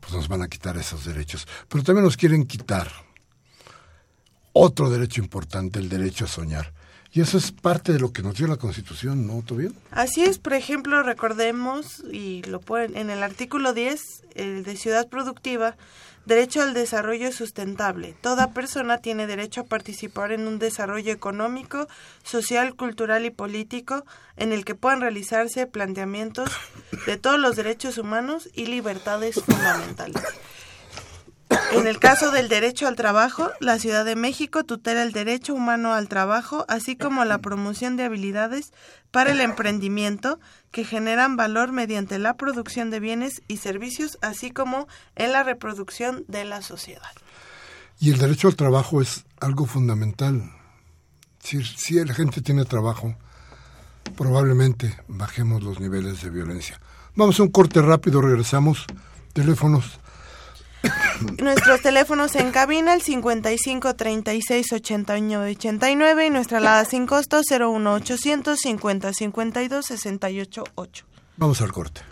[0.00, 1.46] Pues nos van a quitar esos derechos.
[1.68, 2.90] Pero también nos quieren quitar
[4.52, 6.72] otro derecho importante, el derecho a soñar.
[7.14, 9.74] Y eso es parte de lo que nos dio la Constitución, ¿no, bien?
[9.90, 14.00] Así es, por ejemplo, recordemos, y lo pueden, en el artículo 10,
[14.34, 15.76] el de Ciudad Productiva,
[16.24, 18.14] derecho al desarrollo sustentable.
[18.22, 21.86] Toda persona tiene derecho a participar en un desarrollo económico,
[22.22, 26.50] social, cultural y político en el que puedan realizarse planteamientos
[27.06, 30.22] de todos los derechos humanos y libertades fundamentales.
[31.72, 35.94] En el caso del derecho al trabajo, la Ciudad de México tutela el derecho humano
[35.94, 38.72] al trabajo, así como la promoción de habilidades
[39.10, 40.38] para el emprendimiento
[40.70, 46.24] que generan valor mediante la producción de bienes y servicios, así como en la reproducción
[46.28, 47.10] de la sociedad.
[47.98, 50.50] Y el derecho al trabajo es algo fundamental.
[51.40, 53.16] Si, la gente tiene trabajo,
[54.16, 56.80] probablemente bajemos los niveles de violencia.
[57.16, 58.86] Vamos a un corte rápido, regresamos.
[59.32, 60.00] Teléfonos
[61.38, 67.94] Nuestros teléfonos en cabina, el 55 36 89 89 y nuestra alada sin costo 01
[67.94, 71.06] 800 50 52 68 8.
[71.36, 72.02] Vamos al corte.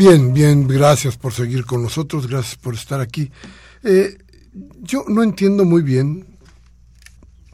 [0.00, 3.30] Bien, bien, gracias por seguir con nosotros, gracias por estar aquí.
[3.82, 4.16] Eh,
[4.80, 6.38] yo no entiendo muy bien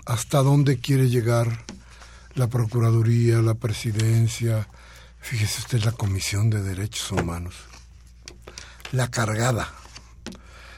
[0.04, 1.64] hasta dónde quiere llegar
[2.36, 4.68] la Procuraduría, la Presidencia,
[5.18, 7.56] fíjese usted la Comisión de Derechos Humanos,
[8.92, 9.68] la cargada.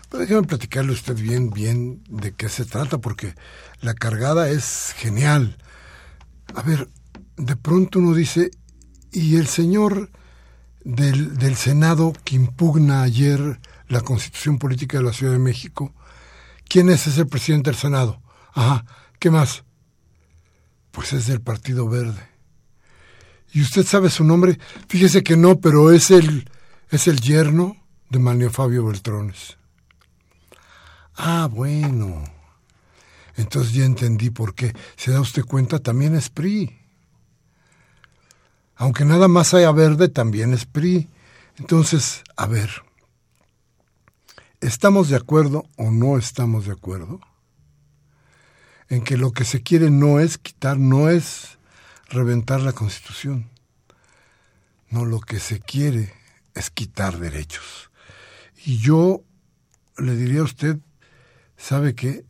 [0.09, 3.35] Pero déjeme platicarle usted bien, bien de qué se trata, porque
[3.83, 5.59] la cargada es genial.
[6.55, 6.89] A ver,
[7.37, 8.53] de pronto uno dice,
[9.13, 10.09] ¿y el señor
[10.85, 15.95] del, del Senado que impugna ayer la Constitución Política de la Ciudad de México?
[16.69, 18.21] ¿Quién es ese presidente del Senado?
[18.53, 18.85] Ajá,
[19.19, 19.65] ¿qué más?
[20.91, 22.29] Pues es del Partido Verde.
[23.53, 24.59] ¿Y usted sabe su nombre?
[24.89, 26.51] Fíjese que no, pero es el,
[26.91, 27.77] es el yerno
[28.11, 29.57] de Manio Fabio Beltrones.
[31.17, 32.25] Ah, bueno.
[33.37, 34.75] Entonces ya entendí por qué.
[34.97, 35.79] ¿Se da usted cuenta?
[35.79, 36.77] También es PRI.
[38.79, 41.09] Aunque nada más haya verde, también es PRI.
[41.57, 42.71] Entonces, a ver,
[44.61, 47.21] ¿estamos de acuerdo o no estamos de acuerdo?
[48.89, 51.59] En que lo que se quiere no es quitar, no es
[52.09, 53.51] reventar la Constitución.
[54.91, 56.15] No, lo que se quiere
[56.55, 57.91] es quitar derechos.
[58.65, 59.25] Y yo
[59.97, 60.79] le diría a usted,
[61.57, 62.25] ¿sabe qué?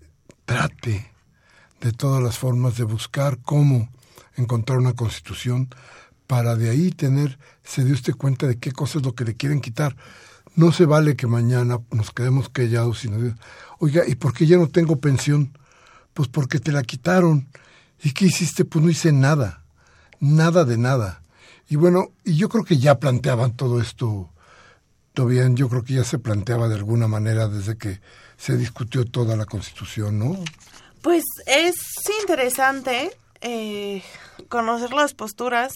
[0.47, 1.13] Trate
[1.83, 3.91] de todas las formas de buscar cómo
[4.37, 5.69] encontrar una constitución
[6.29, 9.35] para de ahí tener, se dio usted cuenta de qué cosa es lo que le
[9.35, 9.97] quieren quitar.
[10.55, 13.35] No se vale que mañana nos quedemos callados y nos
[13.79, 15.57] oiga, ¿y por qué ya no tengo pensión?
[16.13, 17.49] Pues porque te la quitaron.
[18.03, 18.67] ¿Y qué hiciste?
[18.67, 19.65] Pues no hice nada,
[20.21, 21.23] nada de nada.
[21.71, 24.31] Y bueno, y yo creo que ya planteaban todo esto,
[25.15, 28.01] todavía yo creo que ya se planteaba de alguna manera desde que
[28.37, 30.39] se discutió toda la Constitución, ¿no?
[31.01, 31.75] Pues es
[32.21, 34.03] interesante eh,
[34.49, 35.73] conocer las posturas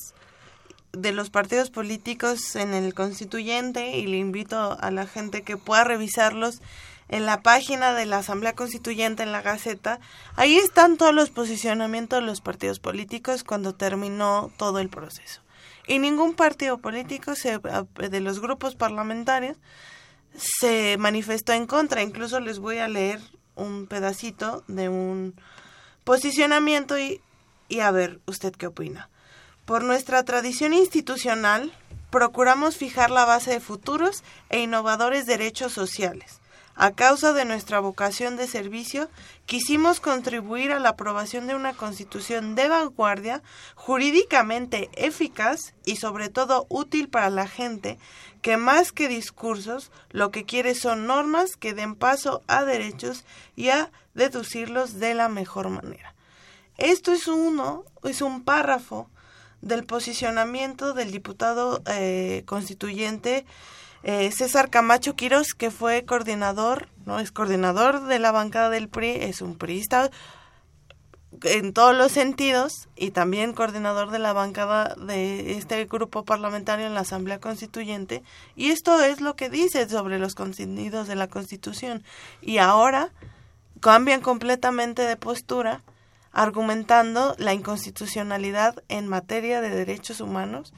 [0.92, 5.84] de los partidos políticos en el constituyente y le invito a la gente que pueda
[5.84, 6.60] revisarlos
[7.08, 10.00] en la página de la Asamblea Constituyente en la Gaceta.
[10.36, 15.42] Ahí están todos los posicionamientos de los partidos políticos cuando terminó todo el proceso.
[15.86, 19.58] Y ningún partido político se, de los grupos parlamentarios
[20.34, 22.02] se manifestó en contra.
[22.02, 23.20] Incluso les voy a leer
[23.56, 25.34] un pedacito de un
[26.04, 27.20] posicionamiento y,
[27.68, 29.10] y a ver usted qué opina.
[29.64, 31.72] Por nuestra tradición institucional,
[32.10, 36.40] procuramos fijar la base de futuros e innovadores derechos sociales.
[36.74, 39.08] A causa de nuestra vocación de servicio,
[39.46, 43.42] quisimos contribuir a la aprobación de una constitución de vanguardia,
[43.76, 47.98] jurídicamente eficaz y sobre todo útil para la gente,
[48.40, 53.68] que más que discursos, lo que quiere son normas que den paso a derechos y
[53.68, 56.14] a deducirlos de la mejor manera.
[56.78, 59.08] Esto es uno, es un párrafo
[59.62, 63.46] del posicionamiento del diputado eh, constituyente
[64.02, 69.10] eh, César Camacho Quiros, que fue coordinador, no es coordinador de la bancada del PRI,
[69.10, 70.10] es un priista
[71.44, 76.94] en todos los sentidos y también coordinador de la bancada de este grupo parlamentario en
[76.94, 78.22] la Asamblea Constituyente.
[78.56, 82.02] Y esto es lo que dice sobre los contenidos de la Constitución.
[82.40, 83.10] Y ahora
[83.80, 85.80] cambian completamente de postura
[86.32, 90.72] argumentando la inconstitucionalidad en materia de derechos humanos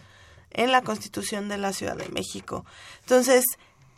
[0.51, 2.65] en la Constitución de la Ciudad de México.
[3.01, 3.45] Entonces,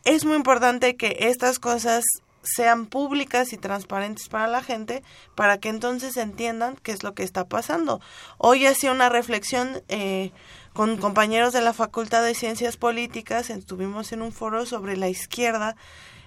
[0.04, 2.04] es muy importante que estas cosas
[2.42, 5.02] sean públicas y transparentes para la gente
[5.34, 8.00] para que entonces entiendan qué es lo que está pasando.
[8.38, 10.30] Hoy hacía una reflexión eh,
[10.72, 15.74] con compañeros de la Facultad de Ciencias Políticas, estuvimos en un foro sobre la izquierda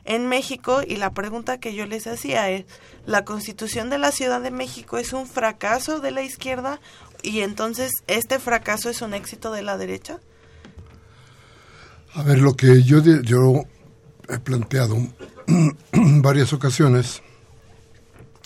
[0.05, 2.65] en México y la pregunta que yo les hacía es,
[3.05, 6.79] ¿la constitución de la Ciudad de México es un fracaso de la izquierda
[7.21, 10.19] y entonces este fracaso es un éxito de la derecha?
[12.13, 13.65] A ver, lo que yo, yo
[14.27, 14.95] he planteado
[15.47, 17.21] en varias ocasiones,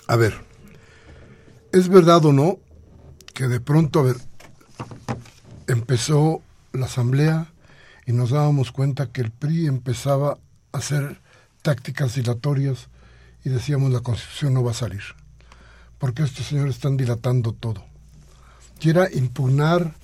[0.08, 0.34] a ver,
[1.72, 2.60] ¿es verdad o no
[3.34, 4.18] que de pronto, a ver,
[5.68, 6.42] empezó
[6.72, 7.54] la asamblea
[8.06, 10.38] y nos dábamos cuenta que el PRI empezaba
[10.72, 11.22] a hacer
[11.64, 12.90] tácticas dilatorias
[13.44, 15.02] y decíamos la constitución no va a salir,
[15.98, 17.84] porque estos señores están dilatando todo.
[18.80, 19.96] Y era impugnar,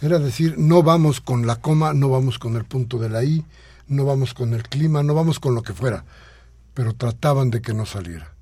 [0.00, 3.44] era decir, no vamos con la coma, no vamos con el punto de la I,
[3.88, 6.04] no vamos con el clima, no vamos con lo que fuera,
[6.72, 8.32] pero trataban de que no saliera.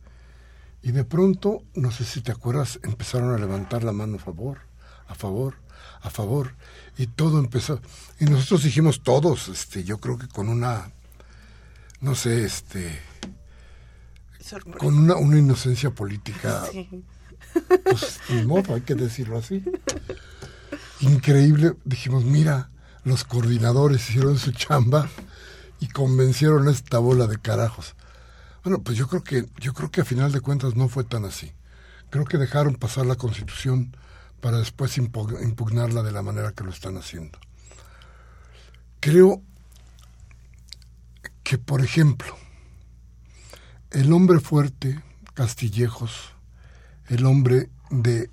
[0.83, 4.59] Y de pronto, no sé si te acuerdas, empezaron a levantar la mano a favor,
[5.09, 5.57] a favor,
[6.03, 6.55] a favor,
[6.97, 7.81] y todo empezó.
[8.19, 10.91] Y nosotros dijimos todos, este, yo creo que con una
[12.01, 12.99] no sé, este,
[14.79, 16.65] con una, una inocencia política,
[17.85, 19.63] pues ni modo, hay que decirlo así.
[21.01, 22.71] Increíble, dijimos, mira,
[23.05, 25.09] los coordinadores hicieron su chamba
[25.81, 27.95] y convencieron a esta bola de carajos.
[28.63, 31.25] Bueno, pues yo creo que yo creo que a final de cuentas no fue tan
[31.25, 31.53] así.
[32.11, 33.97] Creo que dejaron pasar la Constitución
[34.41, 37.39] para después impugnarla de la manera que lo están haciendo.
[39.01, 39.43] Creo
[41.51, 42.39] que, por ejemplo,
[43.91, 45.03] el hombre fuerte,
[45.35, 46.31] Castillejos,
[47.09, 48.31] el hombre de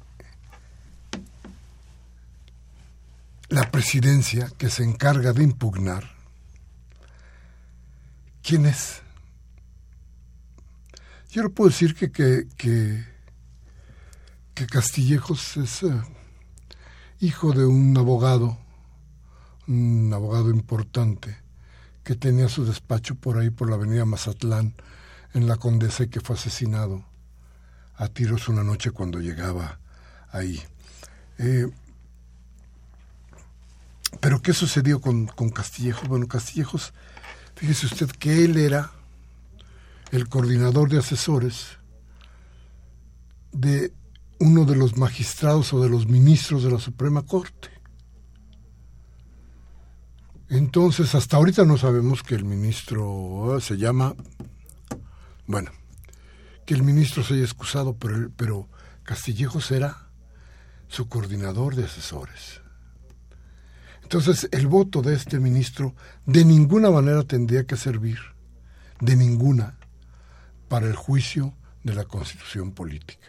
[3.49, 6.11] la presidencia que se encarga de impugnar,
[8.43, 9.01] ¿quién es?
[11.31, 12.47] Yo no puedo decir que, que,
[14.53, 16.01] que, Castillejos es eh,
[17.19, 18.59] hijo de un abogado,
[19.67, 21.46] un abogado importante,
[22.07, 24.73] que tenía su despacho por ahí, por la avenida Mazatlán,
[25.33, 27.03] en la Condesa y que fue asesinado
[27.97, 29.77] a tiros una noche cuando llegaba
[30.31, 30.63] ahí.
[31.37, 31.67] Eh,
[34.21, 36.07] pero ¿qué sucedió con, con Castillejos?
[36.07, 36.93] Bueno, Castillejos,
[37.55, 38.89] fíjese usted que él era
[40.13, 41.71] el coordinador de asesores
[43.51, 43.91] de
[44.39, 47.67] uno de los magistrados o de los ministros de la Suprema Corte.
[50.49, 54.15] Entonces, hasta ahorita no sabemos que el ministro ah, se llama,
[55.45, 55.71] bueno,
[56.65, 58.69] que el ministro se haya excusado, pero, pero
[59.03, 60.07] Castillejos era
[60.87, 62.61] su coordinador de asesores.
[64.03, 65.93] Entonces, el voto de este ministro
[66.25, 68.19] de ninguna manera tendría que servir,
[69.01, 69.77] de ninguna,
[70.69, 73.27] para el juicio de la constitución política.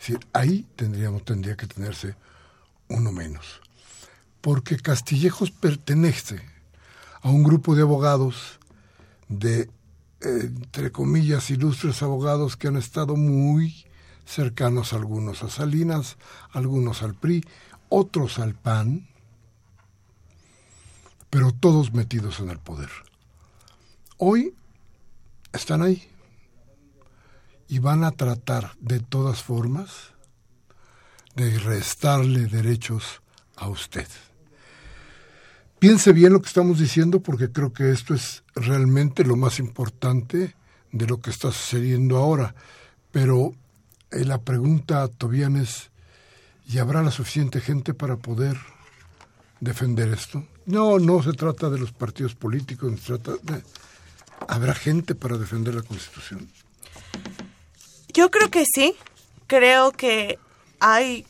[0.00, 2.16] Es decir, ahí tendríamos, tendría que tenerse
[2.88, 3.60] uno menos.
[4.40, 6.53] Porque Castillejos pertenece
[7.24, 8.60] a un grupo de abogados,
[9.28, 9.70] de, eh,
[10.20, 13.86] entre comillas, ilustres abogados que han estado muy
[14.26, 16.18] cercanos algunos a Salinas,
[16.52, 17.42] algunos al PRI,
[17.88, 19.08] otros al PAN,
[21.30, 22.90] pero todos metidos en el poder.
[24.18, 24.54] Hoy
[25.52, 26.06] están ahí,
[27.68, 30.12] y van a tratar de todas formas
[31.36, 33.22] de restarle derechos
[33.56, 34.06] a usted.
[35.84, 40.56] Piense bien lo que estamos diciendo porque creo que esto es realmente lo más importante
[40.90, 42.54] de lo que está sucediendo ahora.
[43.12, 43.52] Pero
[44.10, 45.90] eh, la pregunta, Tobián, es,
[46.66, 48.56] ¿y habrá la suficiente gente para poder
[49.60, 50.46] defender esto?
[50.64, 53.62] No, no se trata de los partidos políticos, se trata de...
[54.48, 56.48] ¿Habrá gente para defender la Constitución?
[58.14, 58.94] Yo creo que sí.
[59.48, 60.38] Creo que
[60.80, 61.26] hay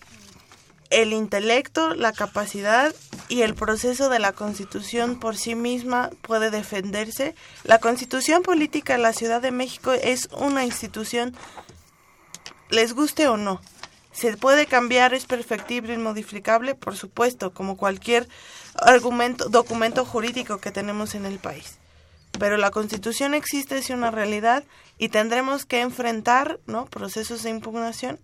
[0.90, 2.94] el intelecto, la capacidad
[3.29, 7.35] y el proceso de la constitución por sí misma puede defenderse.
[7.64, 11.35] La constitución política de la Ciudad de México es una institución,
[12.70, 13.61] les guste o no.
[14.12, 18.29] Se puede cambiar, es perfectible, modificable, por supuesto, como cualquier
[18.77, 21.79] argumento, documento jurídico que tenemos en el país
[22.39, 24.64] pero la Constitución existe, es una realidad
[24.99, 26.87] y tendremos que enfrentar ¿no?
[26.87, 28.18] procesos de impugnación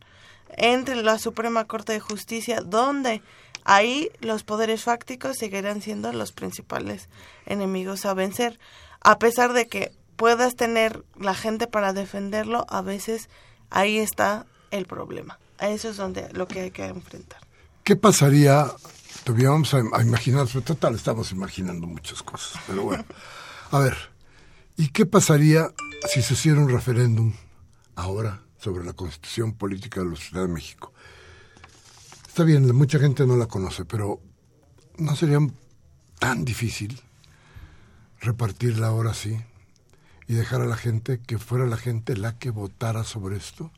[0.57, 3.23] entre la Suprema Corte de Justicia, donde
[3.65, 7.09] ahí los poderes fácticos seguirán siendo los principales
[7.47, 8.59] enemigos a vencer.
[9.01, 13.29] A pesar de que puedas tener la gente para defenderlo, a veces
[13.71, 15.39] ahí está el problema.
[15.59, 17.41] Eso es donde lo que hay que enfrentar.
[17.85, 18.67] ¿Qué pasaría?
[19.25, 23.05] Todavía a, a imaginar, total, estamos imaginando muchas cosas, pero bueno.
[23.71, 23.97] A ver,
[24.77, 25.73] ¿y qué pasaría
[26.09, 27.33] si se hiciera un referéndum
[27.97, 30.93] ahora sobre la constitución política de la Ciudad de México?
[32.31, 34.21] Está bien, mucha gente no la conoce, pero
[34.99, 35.41] ¿no sería
[36.21, 37.03] tan difícil
[38.21, 39.37] repartirla ahora sí
[40.29, 43.73] y dejar a la gente que fuera la gente la que votara sobre esto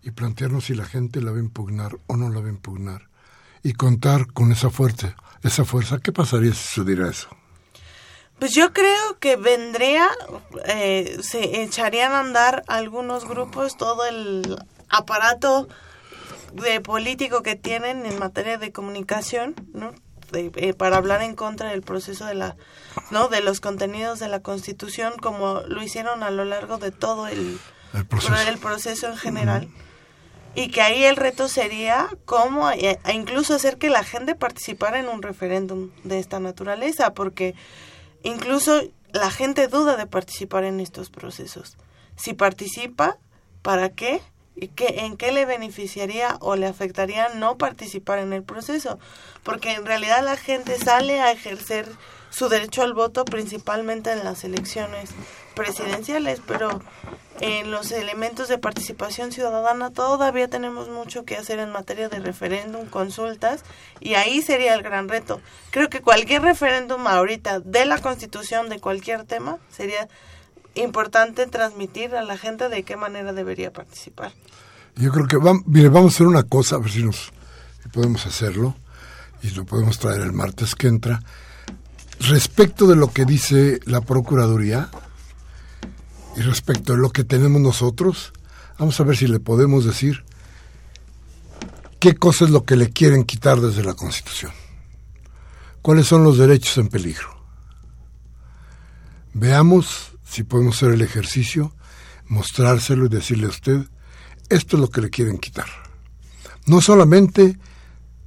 [0.00, 3.08] y plantearnos si la gente la va a impugnar o no la va a impugnar
[3.64, 7.30] y contar con esa fuerza, esa fuerza, ¿qué pasaría si sucediera eso?
[8.38, 10.08] Pues yo creo que vendría,
[10.66, 14.56] eh, se echarían a andar algunos grupos, todo el
[14.88, 15.68] aparato
[16.54, 19.92] de político que tienen en materia de comunicación, ¿no?
[20.34, 22.56] Eh, para hablar en contra del proceso de la,
[23.10, 23.28] ¿no?
[23.28, 27.58] De los contenidos de la Constitución, como lo hicieron a lo largo de todo el,
[27.92, 28.06] el,
[28.58, 29.08] proceso.
[29.08, 29.68] en general.
[30.54, 35.08] Y que ahí el reto sería cómo, e incluso hacer que la gente participara en
[35.08, 37.54] un referéndum de esta naturaleza, porque
[38.22, 38.82] Incluso
[39.12, 41.76] la gente duda de participar en estos procesos.
[42.16, 43.18] Si participa,
[43.62, 44.22] ¿para qué?
[44.54, 48.98] ¿Y en qué le beneficiaría o le afectaría no participar en el proceso?
[49.42, 51.88] Porque en realidad la gente sale a ejercer
[52.30, 55.10] su derecho al voto principalmente en las elecciones
[55.54, 56.80] presidenciales, pero
[57.40, 62.86] en los elementos de participación ciudadana todavía tenemos mucho que hacer en materia de referéndum,
[62.86, 63.64] consultas,
[64.00, 65.40] y ahí sería el gran reto.
[65.70, 70.08] Creo que cualquier referéndum ahorita de la Constitución, de cualquier tema, sería
[70.74, 74.32] importante transmitir a la gente de qué manera debería participar.
[74.96, 77.32] Yo creo que vamos, mire, vamos a hacer una cosa, a ver si nos
[77.92, 78.76] podemos hacerlo,
[79.42, 81.22] y lo podemos traer el martes que entra.
[82.20, 84.90] Respecto de lo que dice la Procuraduría
[86.36, 88.32] y respecto de lo que tenemos nosotros,
[88.78, 90.24] vamos a ver si le podemos decir
[91.98, 94.52] qué cosa es lo que le quieren quitar desde la Constitución.
[95.80, 97.28] ¿Cuáles son los derechos en peligro?
[99.34, 101.74] Veamos si podemos hacer el ejercicio,
[102.26, 103.82] mostrárselo y decirle a usted,
[104.48, 105.66] esto es lo que le quieren quitar.
[106.64, 107.58] No solamente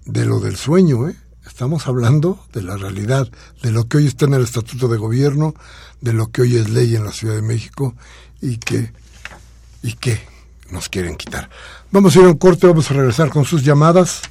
[0.06, 1.16] de lo del sueño, ¿eh?
[1.48, 3.28] Estamos hablando de la realidad,
[3.64, 5.56] de lo que hoy está en el Estatuto de Gobierno,
[6.00, 7.96] de lo que hoy es ley en la Ciudad de México
[8.40, 8.94] y que,
[9.82, 10.20] y que
[10.70, 11.50] nos quieren quitar.
[11.90, 14.22] Vamos a ir a un corte, vamos a regresar con sus llamadas,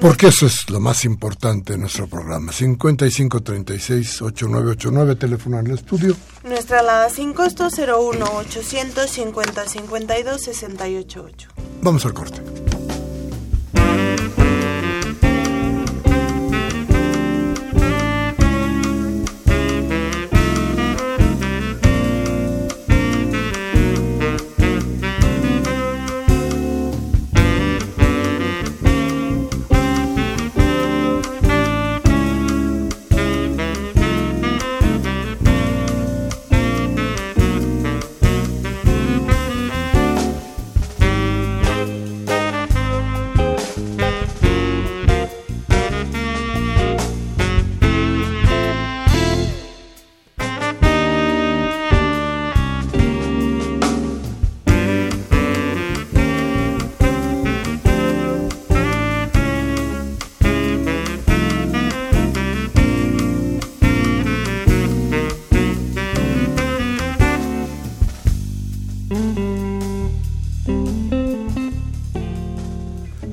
[0.00, 2.52] porque eso es lo más importante de nuestro programa.
[2.52, 6.16] 5536-8989, teléfono al estudio.
[6.44, 11.50] Nuestra alada sin costo 01 850 52 688.
[11.82, 12.40] Vamos al corte.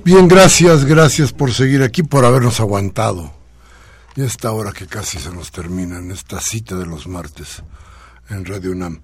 [0.08, 3.34] Bien, gracias, gracias por seguir aquí, por habernos aguantado.
[4.16, 7.62] Y esta hora que casi se nos termina, en esta cita de los martes
[8.30, 9.02] en Radio UNAM.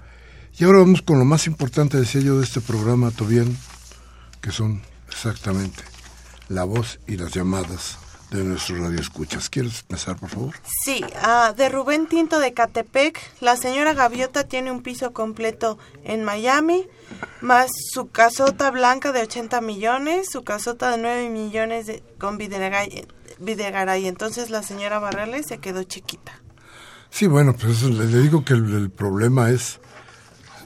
[0.58, 3.58] Y ahora vamos con lo más importante, decía yo, de este programa, Tobián,
[4.40, 5.84] que son exactamente
[6.48, 7.98] la voz y las llamadas
[8.38, 9.50] de nuestros radioescuchas.
[9.50, 10.56] ¿Quieres empezar, por favor?
[10.84, 16.24] Sí, ah, de Rubén Tinto de Catepec, la señora Gaviota tiene un piso completo en
[16.24, 16.88] Miami,
[17.42, 23.08] más su casota blanca de 80 millones, su casota de 9 millones de, con Videgaray,
[23.40, 24.08] Videgaray.
[24.08, 26.34] Entonces la señora Barrales se quedó chiquita.
[27.10, 29.80] Sí, bueno, pues le digo que el, el problema es...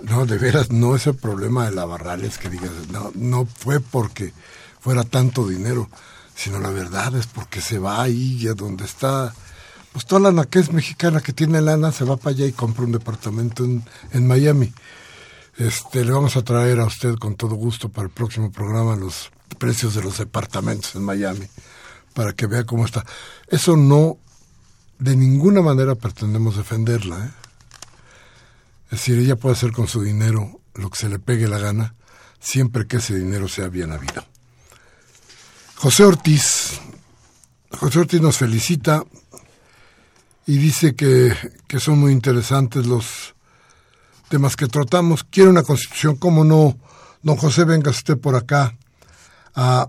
[0.03, 3.79] No, de veras, no es el problema de la Barrales que digas, no, no fue
[3.79, 4.31] porque
[4.79, 5.89] fuera tanto dinero
[6.37, 9.33] sino la verdad es porque se va ahí a donde está,
[9.91, 12.85] pues toda la que es mexicana que tiene lana se va para allá y compra
[12.85, 13.83] un departamento en,
[14.13, 14.71] en Miami.
[15.57, 19.31] Este, le vamos a traer a usted con todo gusto para el próximo programa los
[19.57, 21.47] precios de los departamentos en Miami,
[22.13, 23.03] para que vea cómo está.
[23.47, 24.19] Eso no,
[24.99, 27.25] de ninguna manera pretendemos defenderla.
[27.25, 27.31] ¿eh?
[28.91, 31.95] Es decir, ella puede hacer con su dinero lo que se le pegue la gana,
[32.39, 34.23] siempre que ese dinero sea bien habido.
[35.77, 36.81] José Ortiz,
[37.69, 39.03] José Ortiz nos felicita
[40.47, 41.31] y dice que,
[41.67, 43.35] que son muy interesantes los
[44.27, 45.23] temas que tratamos.
[45.23, 46.75] Quiere una constitución, ¿cómo no?
[47.21, 48.75] Don José, venga usted por acá
[49.53, 49.87] a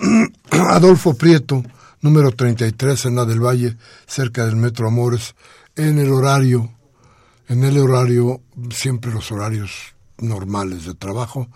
[0.50, 1.64] Adolfo Prieto,
[2.00, 5.34] número 33 en la del Valle, cerca del Metro Amores,
[5.74, 6.72] en el horario,
[7.48, 11.48] en el horario, siempre los horarios normales de trabajo,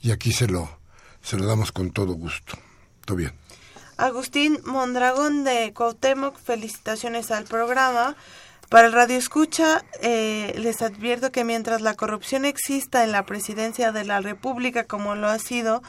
[0.00, 0.83] y aquí se lo,
[1.24, 2.56] se lo damos con todo gusto.
[3.04, 3.32] Todo bien.
[3.96, 8.16] Agustín Mondragón de Cuauhtémoc, felicitaciones al programa.
[8.68, 13.92] Para el Radio Escucha, eh, les advierto que mientras la corrupción exista en la presidencia
[13.92, 15.82] de la República, como lo ha sido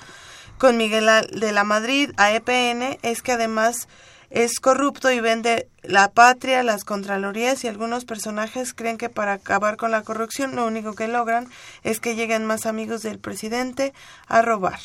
[0.57, 3.87] con Miguel de la Madrid a EPN, es que además
[4.29, 9.77] es corrupto y vende la patria, las contralorías y algunos personajes creen que para acabar
[9.77, 11.49] con la corrupción lo único que logran
[11.83, 13.93] es que lleguen más amigos del presidente
[14.27, 14.79] a robar.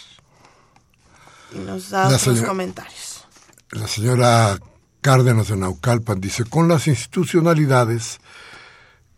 [1.54, 3.24] Y nos da La sus señora- comentarios.
[3.72, 4.58] La señora
[5.00, 8.18] Cárdenas de Naucalpan dice, con las institucionalidades,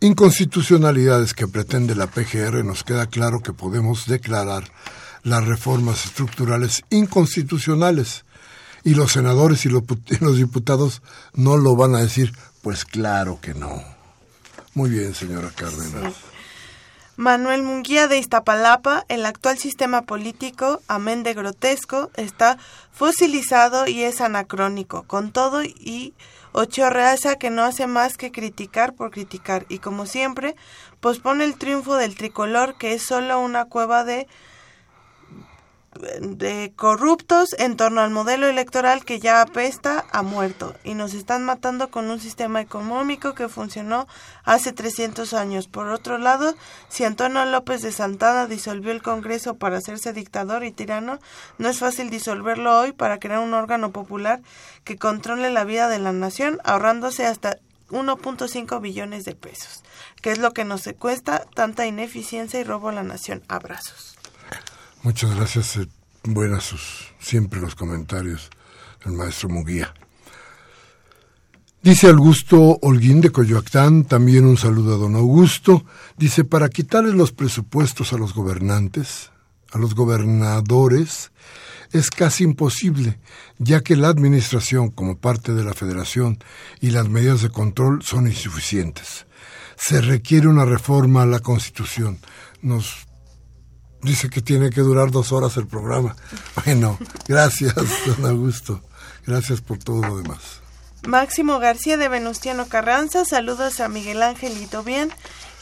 [0.01, 4.71] inconstitucionalidades que pretende la PGR, nos queda claro que podemos declarar
[5.23, 8.25] las reformas estructurales inconstitucionales
[8.85, 9.85] Y los senadores y los,
[10.21, 11.03] los diputados
[11.35, 13.81] no lo van a decir, pues claro que no.
[14.75, 16.15] Muy bien, señora Cárdenas.
[17.23, 22.59] Manuel Munguía de Iztapalapa, el actual sistema político, amén de grotesco, está
[22.91, 26.15] fosilizado y es anacrónico, con todo y
[26.51, 30.57] Ochoa Reaza que no hace más que criticar por criticar y como siempre
[30.99, 34.27] pospone el triunfo del tricolor que es solo una cueva de
[36.01, 41.45] de corruptos en torno al modelo electoral que ya apesta a muerto y nos están
[41.45, 44.07] matando con un sistema económico que funcionó
[44.45, 45.69] hace 300 años.
[45.69, 46.55] Por otro lado,
[46.89, 51.19] si Antonio López de Santana disolvió el Congreso para hacerse dictador y tirano,
[51.59, 54.41] no es fácil disolverlo hoy para crear un órgano popular
[54.85, 57.59] que controle la vida de la nación, ahorrándose hasta
[57.91, 59.83] 1.5 billones de pesos,
[60.23, 63.43] que es lo que nos cuesta tanta ineficiencia y robo a la nación.
[63.49, 64.12] Abrazos.
[65.03, 65.77] Muchas gracias.
[65.79, 65.89] Eh,
[66.23, 68.51] buenas sus, siempre los comentarios
[69.05, 69.93] del maestro Muguía.
[71.83, 75.85] Dice Augusto Holguín de Coyoacán, también un saludo a don Augusto.
[76.17, 79.33] Dice, para quitarles los presupuestos a los gobernantes,
[79.73, 81.33] a los gobernadores,
[81.91, 83.19] es casi imposible,
[83.59, 86.39] ya que la administración como parte de la federación
[86.81, 89.27] y las medidas de control son insuficientes.
[89.77, 92.21] Se requiere una reforma a la Constitución.
[92.63, 93.09] Nos
[94.03, 96.17] dice que tiene que durar dos horas el programa.
[96.65, 97.75] Bueno, gracias,
[98.07, 98.81] don Augusto.
[99.27, 100.61] Gracias por todo lo demás.
[101.07, 104.53] Máximo García de Venustiano Carranza, saludos a Miguel Ángel
[104.85, 105.11] bien.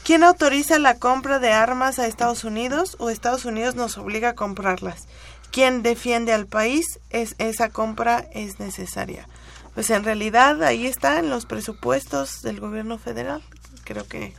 [0.04, 4.34] ¿Quién autoriza la compra de armas a Estados Unidos o Estados Unidos nos obliga a
[4.34, 5.06] comprarlas?
[5.50, 7.00] ¿Quién defiende al país?
[7.10, 9.28] Es, esa compra es necesaria.
[9.74, 13.42] Pues en realidad ahí está en los presupuestos del gobierno federal.
[13.84, 14.34] Creo que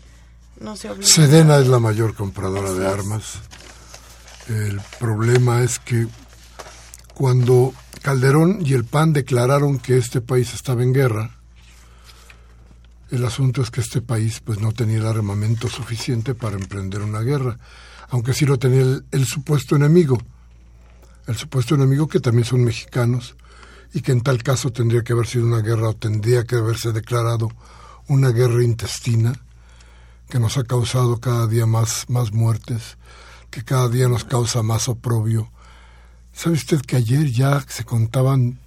[0.60, 1.08] no se obliga.
[1.08, 3.39] Sedena es la mayor compradora de armas.
[4.52, 6.08] El problema es que
[7.14, 11.32] cuando Calderón y el PAN declararon que este país estaba en guerra,
[13.12, 17.22] el asunto es que este país pues no tenía el armamento suficiente para emprender una
[17.22, 17.60] guerra,
[18.10, 20.18] aunque sí lo tenía el, supuesto enemigo,
[21.28, 23.38] el supuesto enemigo que también son mexicanos
[23.93, 26.91] y que en tal caso tendría que haber sido una guerra o tendría que haberse
[26.91, 27.49] declarado
[28.10, 29.32] una guerra intestina
[30.30, 32.97] que nos ha causado cada día más, más muertes,
[33.52, 35.52] que cada día nos causa más oprobio.
[36.34, 38.60] ¿Sabe usted que ayer ya se contaban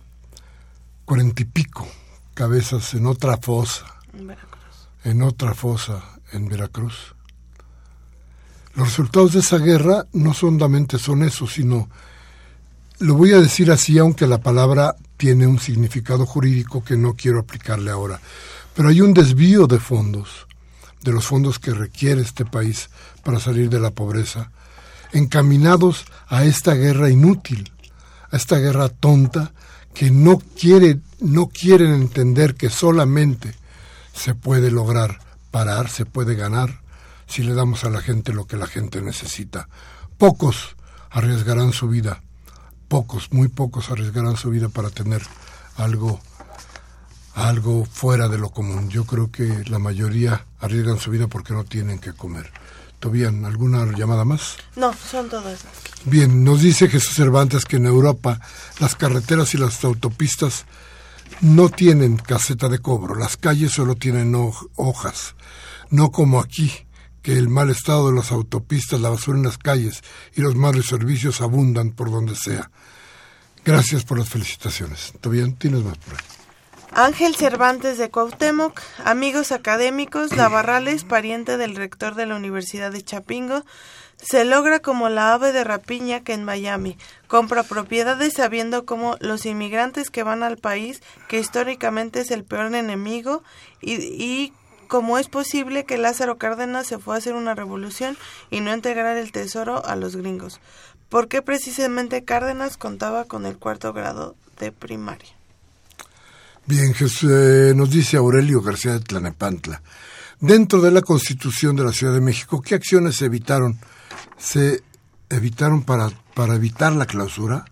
[1.05, 1.89] cuarenta y pico
[2.35, 3.87] cabezas en otra fosa?
[4.13, 4.89] En Veracruz.
[5.03, 7.15] En otra fosa en Veracruz.
[8.75, 11.89] Los resultados de esa guerra no solamente son eso, sino,
[12.99, 17.39] lo voy a decir así, aunque la palabra tiene un significado jurídico que no quiero
[17.39, 18.21] aplicarle ahora,
[18.75, 20.47] pero hay un desvío de fondos,
[21.03, 22.91] de los fondos que requiere este país
[23.23, 24.51] para salir de la pobreza,
[25.15, 27.73] encaminados a esta guerra inútil,
[28.31, 29.53] a esta guerra tonta
[29.95, 33.55] que no quiere, no quieren entender que solamente
[34.13, 36.83] se puede lograr parar, se puede ganar
[37.27, 39.69] si le damos a la gente lo que la gente necesita.
[40.19, 40.77] Pocos
[41.11, 42.23] arriesgarán su vida,
[42.89, 45.23] pocos, muy pocos arriesgarán su vida para tener
[45.77, 46.21] algo
[47.35, 48.91] algo fuera de lo común.
[48.91, 52.51] Yo creo que la mayoría arriesgan su vida porque no tienen que comer.
[53.11, 54.57] Bien, ¿alguna llamada más?
[54.77, 55.61] No, son todas.
[56.05, 58.41] Bien, nos dice Jesús Cervantes que en Europa
[58.81, 60.67] las carreteras y las autopistas
[61.41, 64.35] no tienen caseta de cobro, las calles solo tienen
[64.77, 65.35] hojas,
[65.91, 66.73] no como aquí,
[67.23, 70.03] que el mal estado de las autopistas, la basura en las calles
[70.35, 72.71] y los malos servicios abundan por donde sea.
[73.65, 75.15] Gracias por las felicitaciones.
[75.31, 75.55] bien?
[75.55, 76.34] ¿Tienes más por ahí?
[76.97, 83.65] Ángel Cervantes de Cuauhtémoc, amigos académicos, Lavarrales, pariente del rector de la Universidad de Chapingo,
[84.17, 89.45] se logra como la ave de rapiña que en Miami compra propiedades sabiendo como los
[89.45, 93.43] inmigrantes que van al país, que históricamente es el peor enemigo,
[93.81, 94.53] y, y
[94.87, 98.17] cómo es posible que Lázaro Cárdenas se fue a hacer una revolución
[98.51, 100.61] y no integrar el tesoro a los gringos.
[101.09, 105.35] ¿Por qué precisamente Cárdenas contaba con el cuarto grado de primaria?
[106.67, 109.83] Bien, eh, nos dice Aurelio García de Tlanepantla.
[110.41, 113.79] Dentro de la Constitución de la Ciudad de México, ¿qué acciones se evitaron?
[114.39, 114.83] ¿Se
[115.29, 117.67] evitaron para, para evitar la clausura?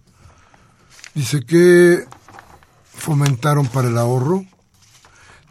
[1.14, 2.04] Dice que
[2.84, 4.44] fomentaron para el ahorro,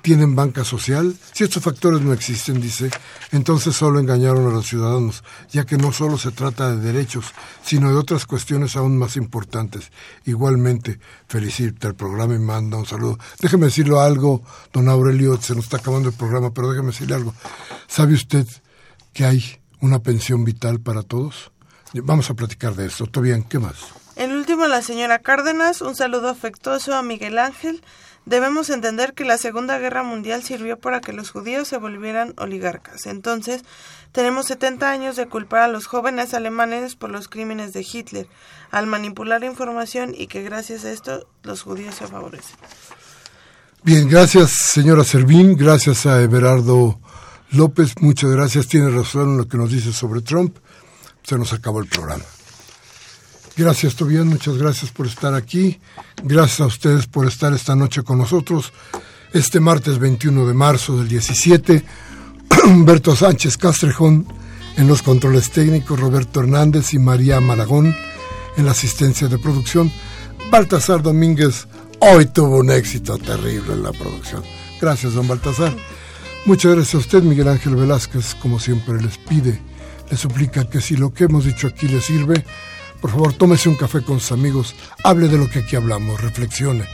[0.01, 1.15] tienen banca social.
[1.33, 2.89] Si estos factores no existen, dice,
[3.31, 7.25] entonces solo engañaron a los ciudadanos, ya que no solo se trata de derechos,
[7.63, 9.91] sino de otras cuestiones aún más importantes.
[10.25, 13.17] Igualmente, felicita el programa y manda un saludo.
[13.39, 14.43] Déjeme decirlo algo,
[14.73, 17.33] don Aurelio, se nos está acabando el programa, pero déjeme decirle algo.
[17.87, 18.47] ¿Sabe usted
[19.13, 21.51] que hay una pensión vital para todos?
[21.93, 23.05] Vamos a platicar de esto.
[23.05, 23.43] ¿Todo bien?
[23.43, 23.75] ¿Qué más?
[24.15, 27.81] El último, la señora Cárdenas, un saludo afectuoso a Miguel Ángel.
[28.25, 33.07] Debemos entender que la Segunda Guerra Mundial sirvió para que los judíos se volvieran oligarcas.
[33.07, 33.63] Entonces,
[34.11, 38.27] tenemos 70 años de culpar a los jóvenes alemanes por los crímenes de Hitler,
[38.69, 42.55] al manipular información y que gracias a esto los judíos se favorecen.
[43.83, 46.99] Bien, gracias señora Servín, gracias a Everardo
[47.49, 50.57] López, muchas gracias, tiene razón en lo que nos dice sobre Trump.
[51.23, 52.23] Se nos acabó el programa.
[53.57, 55.79] Gracias, Tobias, muchas gracias por estar aquí.
[56.23, 58.71] Gracias a ustedes por estar esta noche con nosotros.
[59.33, 61.83] Este martes 21 de marzo del 17,
[62.65, 64.25] Humberto Sánchez Castrejón
[64.77, 67.95] en los controles técnicos, Roberto Hernández y María Malagón
[68.57, 69.91] en la asistencia de producción.
[70.49, 71.67] Baltasar Domínguez
[71.99, 74.43] hoy tuvo un éxito terrible en la producción.
[74.79, 75.75] Gracias, don Baltasar.
[76.45, 79.61] Muchas gracias a usted, Miguel Ángel Velázquez, como siempre les pide,
[80.09, 82.43] le suplica que si lo que hemos dicho aquí le sirve,
[83.01, 86.85] por favor, tómese un café con sus amigos, hable de lo que aquí hablamos, reflexione.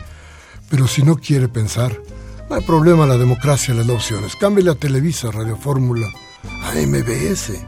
[0.70, 2.02] Pero si no quiere pensar,
[2.50, 4.36] no hay problema, la democracia le da opciones.
[4.36, 6.08] Cámbiale a Televisa, Radio Fórmula,
[6.64, 7.62] a MBS,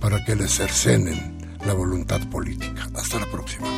[0.00, 2.88] para que le cercenen la voluntad política.
[2.94, 3.68] Hasta la próxima.